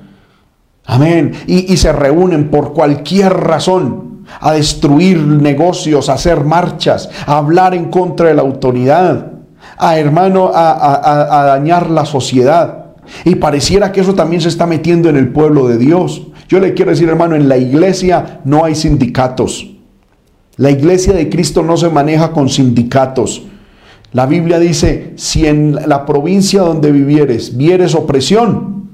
[0.85, 1.33] Amén.
[1.47, 4.07] Y, y se reúnen por cualquier razón
[4.41, 9.33] a destruir negocios, a hacer marchas, a hablar en contra de la autoridad,
[9.77, 12.87] a hermano, a, dañar la sociedad.
[13.25, 16.23] Y pareciera que eso también se está metiendo en el pueblo de Dios.
[16.49, 19.71] Yo le quiero decir, hermano, en la iglesia no hay sindicatos.
[20.57, 23.43] La iglesia de Cristo no se maneja con sindicatos.
[24.13, 28.91] La Biblia dice, si en la provincia donde vivieres vieres opresión,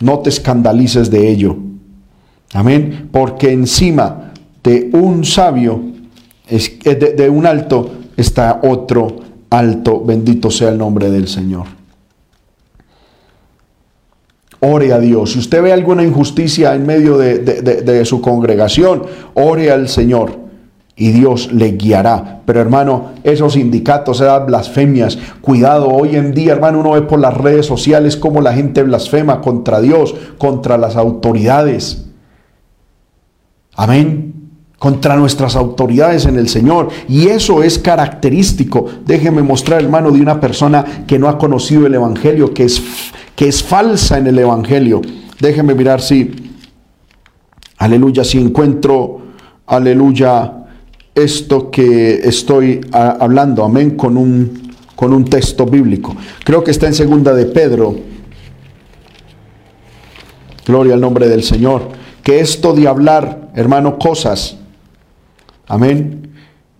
[0.00, 1.56] no te escandalices de ello.
[2.54, 3.08] Amén.
[3.12, 4.32] Porque encima
[4.62, 5.80] de un sabio,
[6.48, 9.16] de, de un alto, está otro
[9.50, 10.02] alto.
[10.04, 11.66] Bendito sea el nombre del Señor.
[14.60, 15.32] Ore a Dios.
[15.32, 20.47] Si usted ve alguna injusticia en medio de, de, su congregación, ore al Señor
[20.98, 22.42] y Dios le guiará.
[22.44, 27.34] Pero hermano, esos sindicatos, esas blasfemias, cuidado, hoy en día hermano uno ve por las
[27.34, 32.06] redes sociales cómo la gente blasfema contra Dios, contra las autoridades.
[33.76, 34.34] Amén.
[34.76, 36.88] Contra nuestras autoridades en el Señor.
[37.08, 38.86] Y eso es característico.
[39.06, 42.82] Déjeme mostrar, hermano, de una persona que no ha conocido el Evangelio, que es,
[43.36, 45.00] que es falsa en el Evangelio.
[45.40, 46.52] Déjeme mirar si,
[47.78, 49.20] aleluya, si encuentro,
[49.66, 50.57] aleluya,
[51.22, 56.16] esto que estoy hablando, amén, con un, con un texto bíblico.
[56.44, 57.96] Creo que está en segunda de Pedro.
[60.66, 61.88] Gloria al nombre del Señor.
[62.22, 64.56] Que esto de hablar, hermano, cosas,
[65.66, 66.30] amén,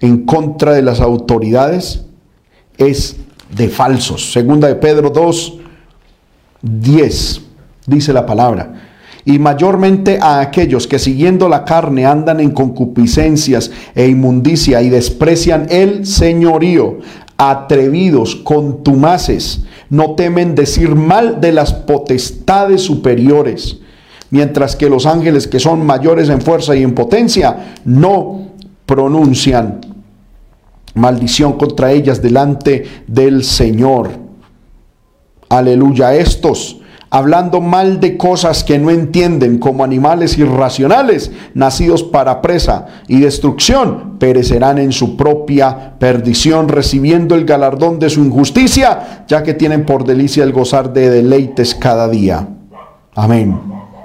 [0.00, 2.04] en contra de las autoridades
[2.76, 3.16] es
[3.54, 4.32] de falsos.
[4.32, 5.58] Segunda de Pedro 2,
[6.62, 7.40] 10,
[7.86, 8.87] dice la palabra
[9.28, 15.66] y mayormente a aquellos que siguiendo la carne andan en concupiscencias e inmundicia y desprecian
[15.68, 17.00] el señorío,
[17.36, 23.80] atrevidos, contumaces, no temen decir mal de las potestades superiores,
[24.30, 28.52] mientras que los ángeles que son mayores en fuerza y en potencia no
[28.86, 29.80] pronuncian
[30.94, 34.08] maldición contra ellas delante del Señor.
[35.50, 36.77] Aleluya, estos
[37.10, 44.18] hablando mal de cosas que no entienden como animales irracionales, nacidos para presa y destrucción,
[44.18, 50.04] perecerán en su propia perdición, recibiendo el galardón de su injusticia, ya que tienen por
[50.04, 52.48] delicia el gozar de deleites cada día.
[53.14, 53.60] Amén.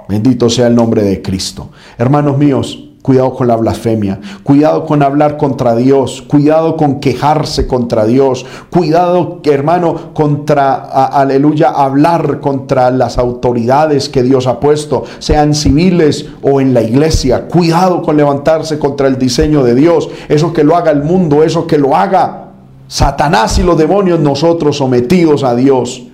[0.08, 1.70] Bendito sea el nombre de Cristo.
[1.96, 8.06] Hermanos míos, Cuidado con la blasfemia, cuidado con hablar contra Dios, cuidado con quejarse contra
[8.06, 10.76] Dios, cuidado, hermano, contra,
[11.08, 17.46] aleluya, hablar contra las autoridades que Dios ha puesto, sean civiles o en la iglesia.
[17.46, 21.66] Cuidado con levantarse contra el diseño de Dios, eso que lo haga el mundo, eso
[21.66, 22.52] que lo haga
[22.88, 26.04] Satanás y los demonios, nosotros sometidos a Dios.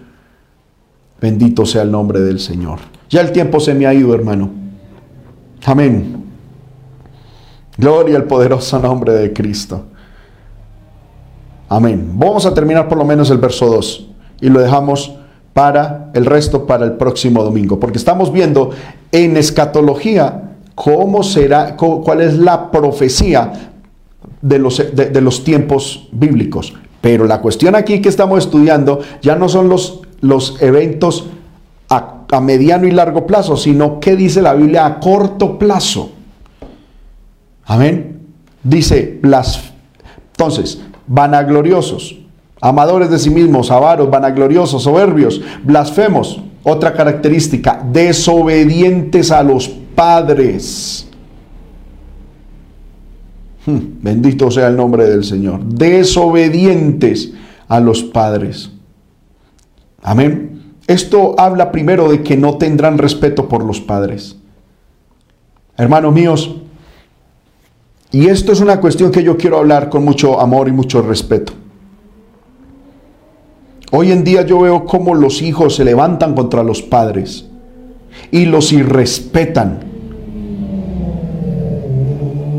[1.20, 2.80] Bendito sea el nombre del Señor.
[3.08, 4.50] Ya el tiempo se me ha ido, hermano.
[5.64, 6.29] Amén.
[7.80, 9.84] Gloria al poderoso nombre de Cristo.
[11.66, 12.10] Amén.
[12.14, 14.08] Vamos a terminar por lo menos el verso 2
[14.42, 15.14] y lo dejamos
[15.54, 18.70] para el resto para el próximo domingo, porque estamos viendo
[19.12, 23.72] en escatología cómo será, cuál es la profecía
[24.42, 26.74] de los, de, los tiempos bíblicos.
[27.00, 31.28] Pero la cuestión aquí que estamos estudiando ya no son los, los eventos
[31.88, 36.10] a, a mediano y largo plazo, sino qué dice la Biblia a corto plazo.
[37.70, 38.18] Amén.
[38.64, 39.72] Dice, las,
[40.32, 42.18] entonces, vanagloriosos,
[42.60, 46.42] amadores de sí mismos, avaros, vanagloriosos, soberbios, blasfemos.
[46.64, 51.08] Otra característica, desobedientes a los padres.
[53.64, 55.62] Hmm, bendito sea el nombre del Señor.
[55.62, 57.34] Desobedientes
[57.68, 58.72] a los padres.
[60.02, 60.74] Amén.
[60.88, 64.36] Esto habla primero de que no tendrán respeto por los padres.
[65.76, 66.56] Hermanos míos,
[68.12, 71.52] y esto es una cuestión que yo quiero hablar con mucho amor y mucho respeto.
[73.92, 77.46] Hoy en día yo veo cómo los hijos se levantan contra los padres
[78.30, 79.80] y los irrespetan.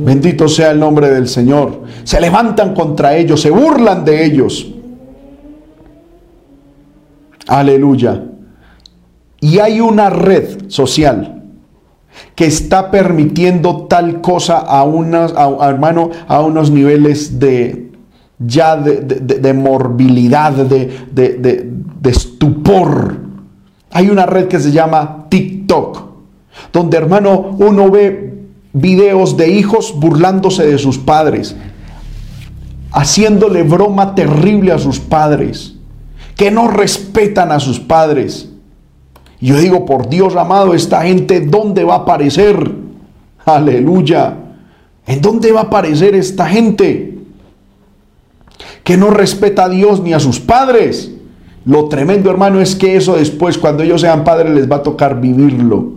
[0.03, 1.83] Bendito sea el nombre del Señor.
[2.03, 4.73] Se levantan contra ellos, se burlan de ellos.
[7.47, 8.23] Aleluya.
[9.39, 11.40] Y hay una red social
[12.35, 17.91] que está permitiendo tal cosa a, unas, hermano, a unos niveles de
[18.39, 23.17] ya de, morbilidad, de, de estupor.
[23.91, 26.03] Hay una red que se llama TikTok,
[26.73, 28.31] donde hermano uno ve
[28.73, 31.55] videos de hijos burlándose de sus padres,
[32.91, 35.75] haciéndole broma terrible a sus padres,
[36.35, 38.50] que no respetan a sus padres
[39.41, 42.71] yo digo, por Dios amado, esta gente, ¿dónde va a aparecer?
[43.43, 44.37] Aleluya.
[45.07, 47.17] ¿En dónde va a aparecer esta gente?
[48.83, 51.11] Que no respeta a Dios ni a sus padres.
[51.65, 55.19] Lo tremendo, hermano, es que eso después, cuando ellos sean padres, les va a tocar
[55.19, 55.91] vivirlo.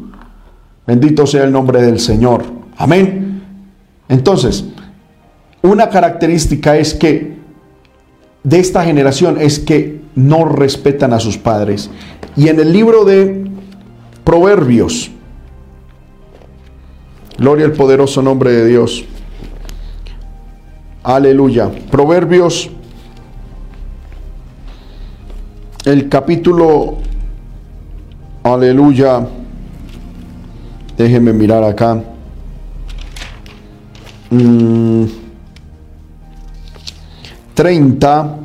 [0.86, 2.44] Bendito sea el nombre del Señor.
[2.78, 3.42] Amén.
[4.08, 4.64] Entonces,
[5.60, 7.36] una característica es que
[8.42, 11.90] de esta generación es que no respetan a sus padres.
[12.36, 13.44] Y en el libro de
[14.24, 15.10] Proverbios,
[17.38, 19.04] gloria al poderoso nombre de Dios.
[21.02, 21.70] Aleluya.
[21.90, 22.70] Proverbios,
[25.84, 26.98] el capítulo,
[28.42, 29.26] aleluya.
[30.96, 32.02] Déjenme mirar acá.
[37.54, 38.43] 30, mm.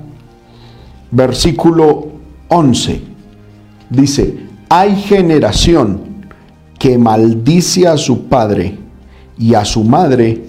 [1.12, 2.08] Versículo
[2.50, 3.02] 11
[3.90, 4.36] dice,
[4.70, 6.02] hay generación
[6.78, 8.78] que maldice a su padre
[9.38, 10.44] y a su madre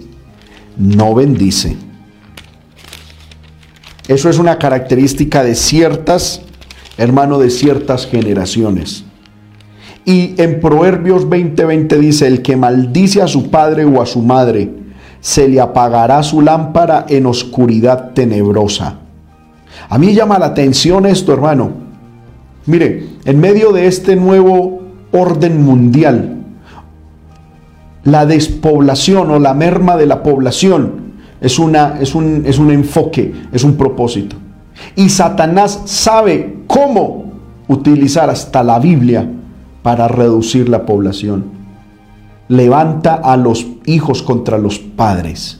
[0.76, 1.76] no bendice.
[4.08, 6.42] Eso es una característica de ciertas,
[6.98, 9.04] hermano, de ciertas generaciones.
[10.04, 14.70] Y en Proverbios 20:20 dice, el que maldice a su padre o a su madre,
[15.20, 18.98] se le apagará su lámpara en oscuridad tenebrosa.
[19.88, 21.70] A mí llama la atención esto, hermano.
[22.66, 26.36] Mire, en medio de este nuevo orden mundial,
[28.04, 33.34] la despoblación o la merma de la población es, una, es, un, es un enfoque,
[33.52, 34.36] es un propósito.
[34.96, 37.32] Y Satanás sabe cómo
[37.68, 39.28] utilizar hasta la Biblia
[39.82, 41.44] para reducir la población.
[42.48, 45.59] Levanta a los hijos contra los padres.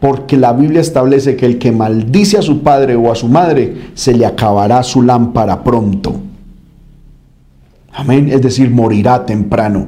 [0.00, 3.90] Porque la Biblia establece que el que maldice a su padre o a su madre,
[3.94, 6.14] se le acabará su lámpara pronto.
[7.92, 8.28] Amén.
[8.30, 9.86] Es decir, morirá temprano.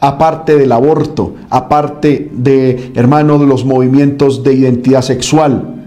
[0.00, 5.77] Aparte del aborto, aparte de, hermano, de los movimientos de identidad sexual,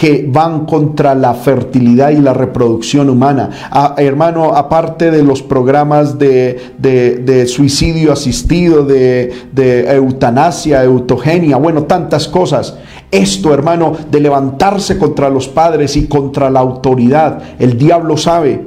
[0.00, 3.50] que van contra la fertilidad y la reproducción humana.
[3.98, 12.78] hermano, aparte de los programas de, suicidio asistido, de, de eutanasia, eutogenia, bueno, tantas cosas.
[13.10, 18.64] Esto, hermano, de levantarse contra los padres y contra la autoridad, el diablo sabe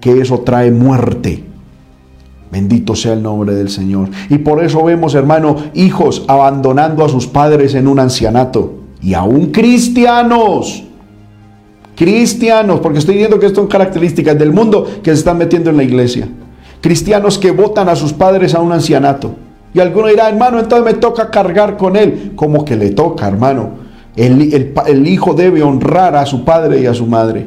[0.00, 1.44] que eso trae muerte.
[2.50, 4.08] Bendito sea el nombre del Señor.
[4.30, 9.46] Y por eso vemos, hermano, hijos abandonando a sus padres en un ancianato y aún
[9.50, 10.84] cristianos.
[11.96, 15.82] Cristianos, porque estoy viendo que son características del mundo que se están metiendo en la
[15.82, 16.28] iglesia.
[16.80, 19.34] Cristianos que votan a sus padres a un ancianato.
[19.74, 22.32] Y alguno dirá, hermano, entonces me toca cargar con él.
[22.34, 23.70] Como que le toca, hermano.
[24.16, 27.46] El, el hijo debe honrar a su padre y a su madre.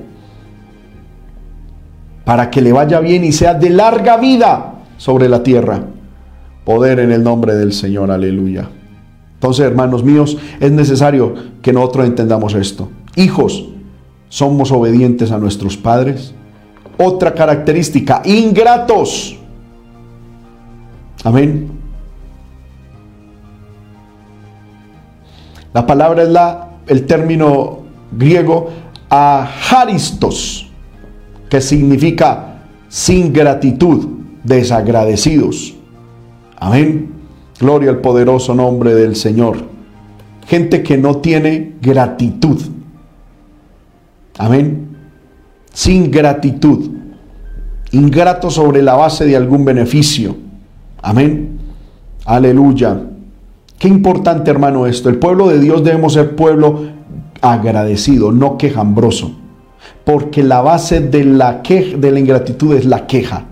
[2.24, 5.84] Para que le vaya bien y sea de larga vida sobre la tierra.
[6.64, 8.70] Poder en el nombre del Señor, aleluya.
[9.46, 12.89] Entonces, hermanos míos, es necesario que nosotros entendamos esto.
[13.16, 13.64] Hijos,
[14.28, 16.34] somos obedientes a nuestros padres.
[16.98, 19.38] Otra característica, ingratos.
[21.24, 21.70] Amén.
[25.74, 27.82] La palabra es la, el término
[28.14, 28.72] griego
[29.10, 30.72] aharistos,
[31.52, 34.08] que significa sin gratitud,
[34.43, 35.76] desagradecidos.
[36.58, 37.14] Amén.
[37.60, 39.58] Gloria al poderoso nombre del Señor.
[40.47, 42.62] Gente que no tiene gratitud.
[44.38, 44.89] Amén.
[45.74, 46.91] Sin gratitud.
[47.91, 50.36] Ingrato sobre la base de algún beneficio.
[51.01, 51.60] Amén.
[52.26, 53.01] Aleluya.
[53.78, 55.10] Qué importante hermano esto.
[55.10, 56.82] El pueblo de Dios debemos ser pueblo
[57.41, 59.32] agradecido, no quejambroso.
[60.03, 63.45] Porque la base de la, de la ingratitud es la queja.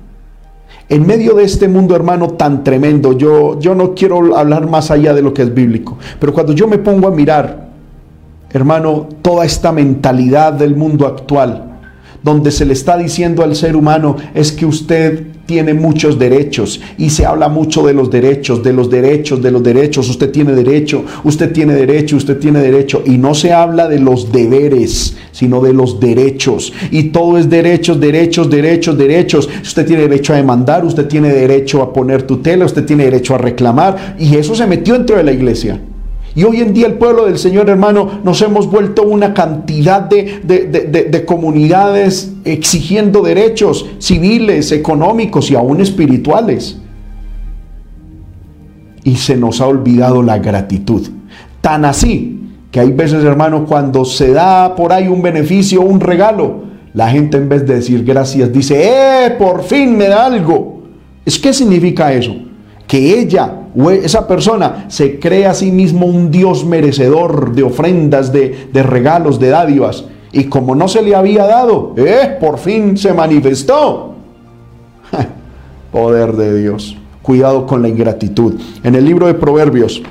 [0.89, 5.13] En medio de este mundo, hermano, tan tremendo, yo, yo no quiero hablar más allá
[5.13, 7.69] de lo que es bíblico, pero cuando yo me pongo a mirar,
[8.51, 11.73] hermano, toda esta mentalidad del mundo actual,
[12.21, 17.09] donde se le está diciendo al ser humano es que usted tiene muchos derechos y
[17.09, 20.09] se habla mucho de los derechos, de los derechos, de los derechos.
[20.09, 23.03] Usted tiene derecho, usted tiene derecho, usted tiene derecho.
[23.05, 26.73] Y no se habla de los deberes, sino de los derechos.
[26.91, 29.49] Y todo es derechos, derechos, derechos, derechos.
[29.61, 33.37] Usted tiene derecho a demandar, usted tiene derecho a poner tutela, usted tiene derecho a
[33.37, 34.15] reclamar.
[34.19, 35.79] Y eso se metió dentro de la iglesia.
[36.35, 41.23] Y hoy en día el pueblo del Señor, hermano, nos hemos vuelto una cantidad de,
[41.27, 46.79] comunidades exigiendo derechos civiles, económicos y aún espirituales.
[49.03, 51.07] Y se nos ha olvidado la gratitud.
[51.61, 52.39] Tan así
[52.71, 56.63] que hay veces, hermano, cuando se da por ahí un beneficio, un regalo,
[56.93, 59.31] la gente en vez de decir gracias dice, ¡eh!
[59.37, 60.81] Por fin me da algo.
[61.25, 62.35] ¿Es qué significa eso?
[62.87, 68.69] Que ella esa persona se cree a sí mismo un Dios merecedor de ofrendas, de,
[68.73, 70.05] regalos, de dádivas.
[70.31, 74.15] Y como no se le había dado, eh, por fin se manifestó.
[75.91, 76.97] Poder de Dios.
[77.21, 78.59] Cuidado con la ingratitud.
[78.83, 80.01] En el libro de Proverbios,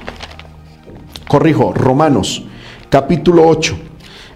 [1.29, 2.45] corrijo, Romanos,
[2.89, 3.77] capítulo 8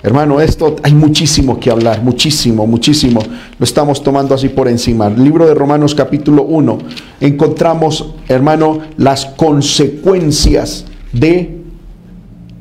[0.07, 3.21] Hermano, esto hay muchísimo que hablar, muchísimo, muchísimo.
[3.59, 5.09] Lo estamos tomando así por encima.
[5.11, 6.79] Libro de Romanos capítulo 1,
[7.21, 11.61] encontramos, hermano, las consecuencias de,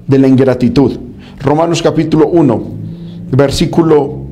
[0.07, 0.97] de la ingratitud.
[1.39, 2.63] Romanos capítulo 1,
[3.29, 4.25] versículo...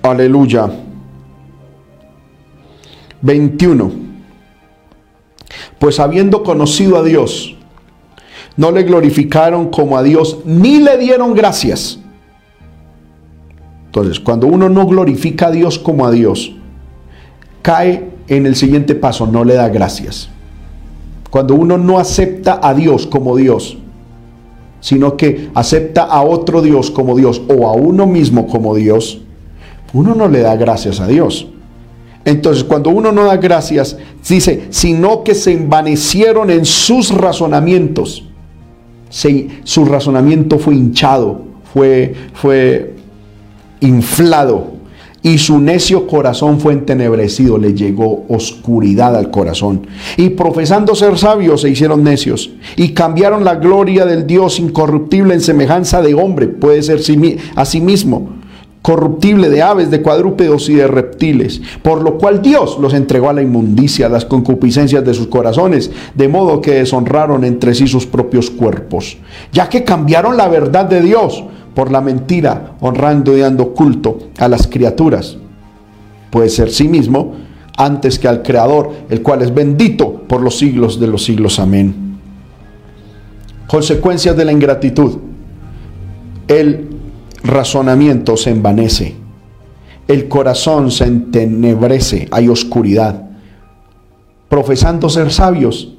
[0.00, 0.70] Aleluya.
[3.20, 3.92] 21.
[5.78, 7.57] Pues habiendo conocido a Dios,
[8.58, 12.00] no le glorificaron como a Dios, ni le dieron gracias.
[13.86, 16.52] Entonces, cuando uno no glorifica a Dios como a Dios,
[17.62, 20.28] cae en el siguiente paso, no le da gracias.
[21.30, 23.78] Cuando uno no acepta a Dios como Dios,
[24.80, 29.20] sino que acepta a otro Dios como Dios o a uno mismo como Dios,
[29.92, 31.46] uno no le da gracias a Dios.
[32.24, 33.96] Entonces, cuando uno no da gracias,
[34.28, 38.27] dice, sino que se envanecieron en sus razonamientos.
[39.10, 41.42] Su razonamiento fue hinchado,
[41.72, 42.94] fue, fue
[43.80, 44.78] inflado
[45.22, 49.86] y su necio corazón fue entenebrecido, le llegó oscuridad al corazón.
[50.16, 55.40] Y profesando ser sabios se hicieron necios y cambiaron la gloria del Dios incorruptible en
[55.40, 57.00] semejanza de hombre, puede ser
[57.56, 58.37] a sí mismo,
[58.88, 63.34] corruptible de aves, de cuadrúpedos y de reptiles, por lo cual Dios los entregó a
[63.34, 68.06] la inmundicia, a las concupiscencias de sus corazones, de modo que deshonraron entre sí sus
[68.06, 69.18] propios cuerpos,
[69.52, 74.48] ya que cambiaron la verdad de Dios por la mentira, honrando y dando culto a
[74.48, 75.36] las criaturas.
[76.30, 77.34] Puede ser sí mismo
[77.76, 81.58] antes que al Creador, el cual es bendito por los siglos de los siglos.
[81.58, 82.18] Amén.
[83.66, 85.18] Consecuencias de la ingratitud.
[86.48, 86.87] El
[87.42, 89.16] razonamiento se envanece.
[90.06, 92.28] El corazón se entenebrece.
[92.30, 93.28] Hay oscuridad.
[94.48, 95.94] Profesando ser sabios.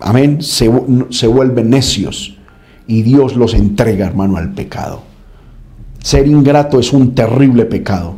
[0.00, 0.42] Amén.
[0.42, 0.70] Se,
[1.10, 2.36] se vuelven necios
[2.86, 5.02] y Dios los entrega, hermano, al pecado.
[6.02, 8.14] Ser ingrato es un terrible pecado.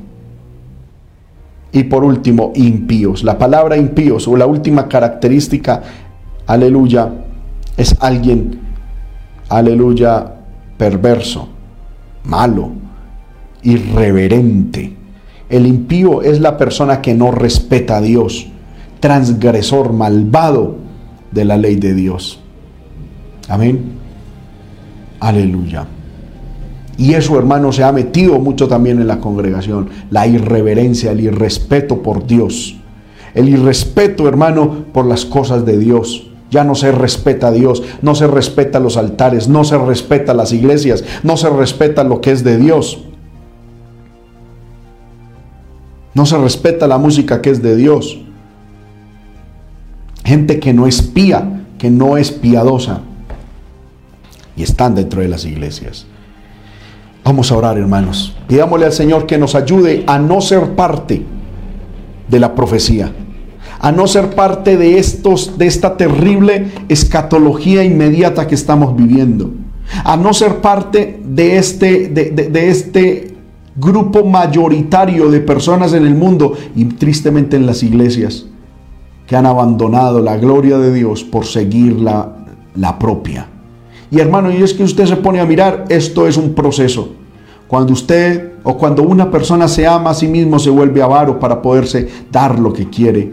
[1.73, 3.25] Y por último, impíos.
[3.25, 5.83] La palabra impíos o la última característica,
[6.47, 7.13] aleluya,
[7.77, 8.61] es alguien,
[9.49, 10.35] aleluya,
[10.77, 11.49] perverso,
[12.25, 12.73] malo,
[13.63, 14.95] irreverente.
[15.49, 18.49] El impío es la persona que no respeta a Dios,
[19.01, 20.77] transgresor, malvado
[21.33, 22.41] de la ley de Dios.
[23.49, 23.93] Amén.
[25.21, 25.87] Aleluya.
[26.99, 29.89] Y eso, hermano, se ha metido mucho también en la congregación.
[30.11, 32.77] La irreverencia, el irrespeto por Dios.
[33.35, 36.28] El irrespeto, hermano, por las cosas de Dios.
[36.51, 40.53] Ya no se respeta a Dios, no se respeta los altares, no se respeta las
[40.53, 43.05] iglesias, no se respeta lo que es de Dios.
[46.15, 48.19] No se respeta la música que es de Dios.
[50.25, 53.03] Gente que no es pía, que no es piadosa
[54.57, 56.07] y están dentro de las iglesias.
[57.25, 58.35] Vamos a orar, hermanos.
[58.49, 61.25] Pidámosle al Señor que nos ayude a no ser parte
[62.29, 63.13] de la profecía,
[63.81, 69.53] a no ser parte de estos de esta terrible escatología inmediata que estamos viviendo,
[70.05, 73.35] a no ser parte de este de, este
[73.77, 78.47] grupo mayoritario de personas en el mundo y tristemente en las iglesias
[79.27, 82.37] que han abandonado la gloria de Dios por seguir la,
[82.75, 83.47] la propia.
[84.11, 87.18] Y hermano, y es que usted se pone a mirar, esto es un proceso.
[87.69, 91.63] Cuando usted o cuando una persona se ama a sí mismo se vuelve avaro para
[91.63, 93.31] poderse dar lo que quiere.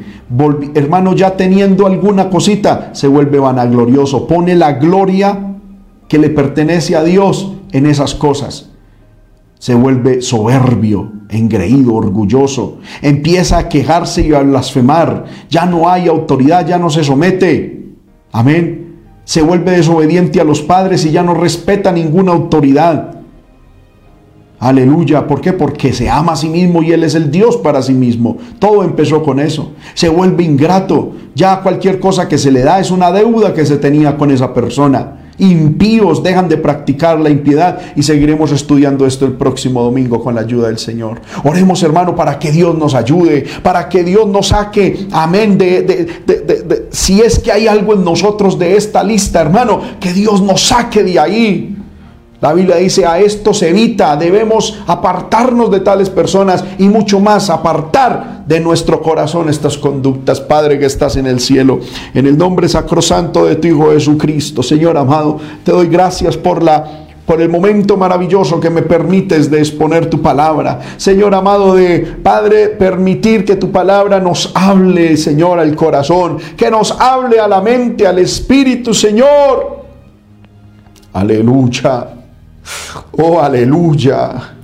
[0.75, 4.27] hermano, ya teniendo alguna cosita, se vuelve vanaglorioso.
[4.27, 5.55] Pone la gloria
[6.07, 8.69] que le pertenece a Dios en esas cosas.
[9.57, 12.79] Se vuelve soberbio, engreído, orgulloso.
[13.01, 15.25] Empieza a quejarse y a blasfemar.
[15.49, 17.95] Ya no hay autoridad, ya no se somete.
[18.31, 18.85] Amén
[19.25, 23.15] se vuelve desobediente a los padres y ya no respeta ninguna autoridad.
[24.59, 25.53] Aleluya, ¿por qué?
[25.53, 28.37] Porque se ama a sí mismo y Él es el Dios para sí mismo.
[28.59, 29.73] Todo empezó con eso.
[29.93, 31.13] Se vuelve ingrato.
[31.35, 34.53] Ya cualquier cosa que se le da es una deuda que se tenía con esa
[34.53, 40.35] persona impíos dejan de practicar la impiedad y seguiremos estudiando esto el próximo domingo con
[40.35, 41.21] la ayuda del Señor.
[41.43, 46.87] Oremos hermano para que Dios nos ayude, para que Dios nos saque, amén, de, de,
[46.91, 51.03] si es que hay algo en nosotros de esta lista, hermano, que Dios nos saque
[51.03, 51.74] de ahí.
[52.41, 57.49] La Biblia dice, a esto se evita, debemos apartarnos de tales personas y mucho más,
[57.49, 60.41] apartar de nuestro corazón estas conductas.
[60.41, 61.79] Padre que estás en el cielo,
[62.13, 67.01] en el nombre sacrosanto de tu Hijo Jesucristo, Señor amado, te doy gracias por la
[67.25, 70.79] por el momento maravilloso que me permites de exponer tu palabra.
[70.97, 76.91] Señor amado de Padre, permitir que tu palabra nos hable, Señor, al corazón, que nos
[76.91, 79.85] hable a la mente, al espíritu, Señor.
[81.13, 82.24] Aleluya.
[83.11, 84.55] Oh, aleluya.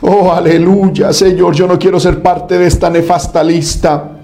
[0.00, 1.54] Oh, aleluya, Señor.
[1.54, 4.15] Yo no quiero ser parte de esta nefasta lista.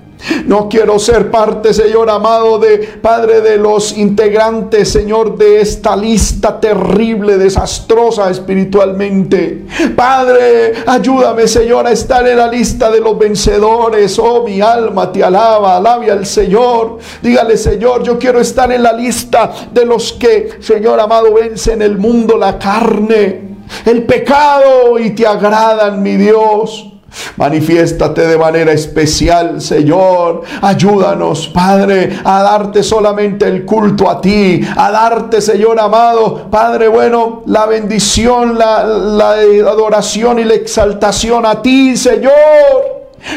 [0.47, 6.61] No quiero ser parte, Señor amado, de Padre de los integrantes, Señor, de esta lista
[6.61, 9.65] terrible, desastrosa espiritualmente.
[9.97, 14.19] Padre, ayúdame, Señor, a estar en la lista de los vencedores.
[14.19, 16.99] Oh, mi alma te alaba, alabe al Señor.
[17.23, 21.99] Dígale, Señor, yo quiero estar en la lista de los que, Señor amado, vencen el
[21.99, 26.92] mundo, la carne, el pecado y te agradan, mi Dios.
[27.37, 30.43] Manifiéstate de manera especial, Señor.
[30.61, 37.43] Ayúdanos, Padre, a darte solamente el culto a ti, a darte, Señor amado, Padre bueno,
[37.47, 42.33] la bendición, la, adoración y la exaltación a ti, Señor.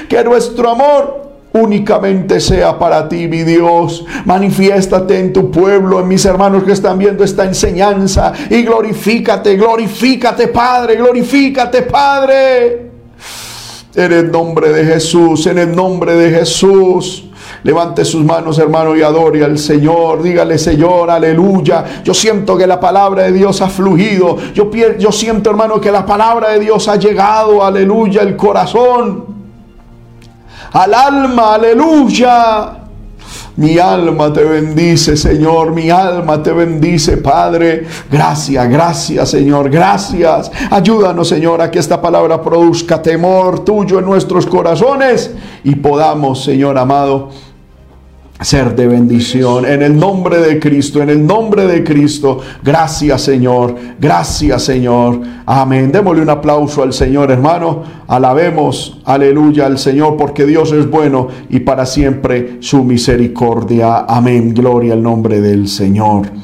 [0.10, 4.04] Que nuestro amor únicamente sea para ti, mi Dios.
[4.26, 10.48] Manifiéstate en tu pueblo, en mis hermanos que están viendo esta enseñanza y glorifícate, glorifícate,
[10.50, 12.85] Padre, glorifícate, Padre.
[13.96, 17.26] En el nombre de Jesús, en el nombre de Jesús.
[17.64, 20.22] Levante sus manos, hermano, y adore al Señor.
[20.22, 22.02] Dígale, Señor, aleluya.
[22.04, 24.38] Yo siento que la palabra de Dios ha fluido.
[24.54, 24.70] Yo,
[25.00, 29.26] yo siento, hermano, que la palabra de Dios ha llegado, aleluya, el corazón.
[30.74, 32.85] Al alma, aleluya.
[33.58, 35.72] Mi alma te bendice, Señor.
[35.72, 37.86] Mi alma te bendice, Padre.
[38.12, 39.70] Gracias, gracias, Señor.
[39.70, 40.52] Gracias.
[40.70, 45.32] Ayúdanos, Señor, a que esta palabra produzca temor tuyo en nuestros corazones
[45.64, 47.30] y podamos, Señor amado,
[48.42, 49.66] ser de bendición.
[49.66, 52.40] En el nombre de Cristo, en el nombre de Cristo.
[52.64, 55.22] Gracias Señor, gracias Señor.
[55.46, 55.92] Amén.
[55.92, 57.84] Démosle un aplauso al Señor hermano.
[58.08, 64.06] Alabemos, aleluya al Señor porque Dios es bueno y para siempre su misericordia.
[64.08, 64.54] Amén.
[64.54, 66.28] Gloria al nombre del Señor.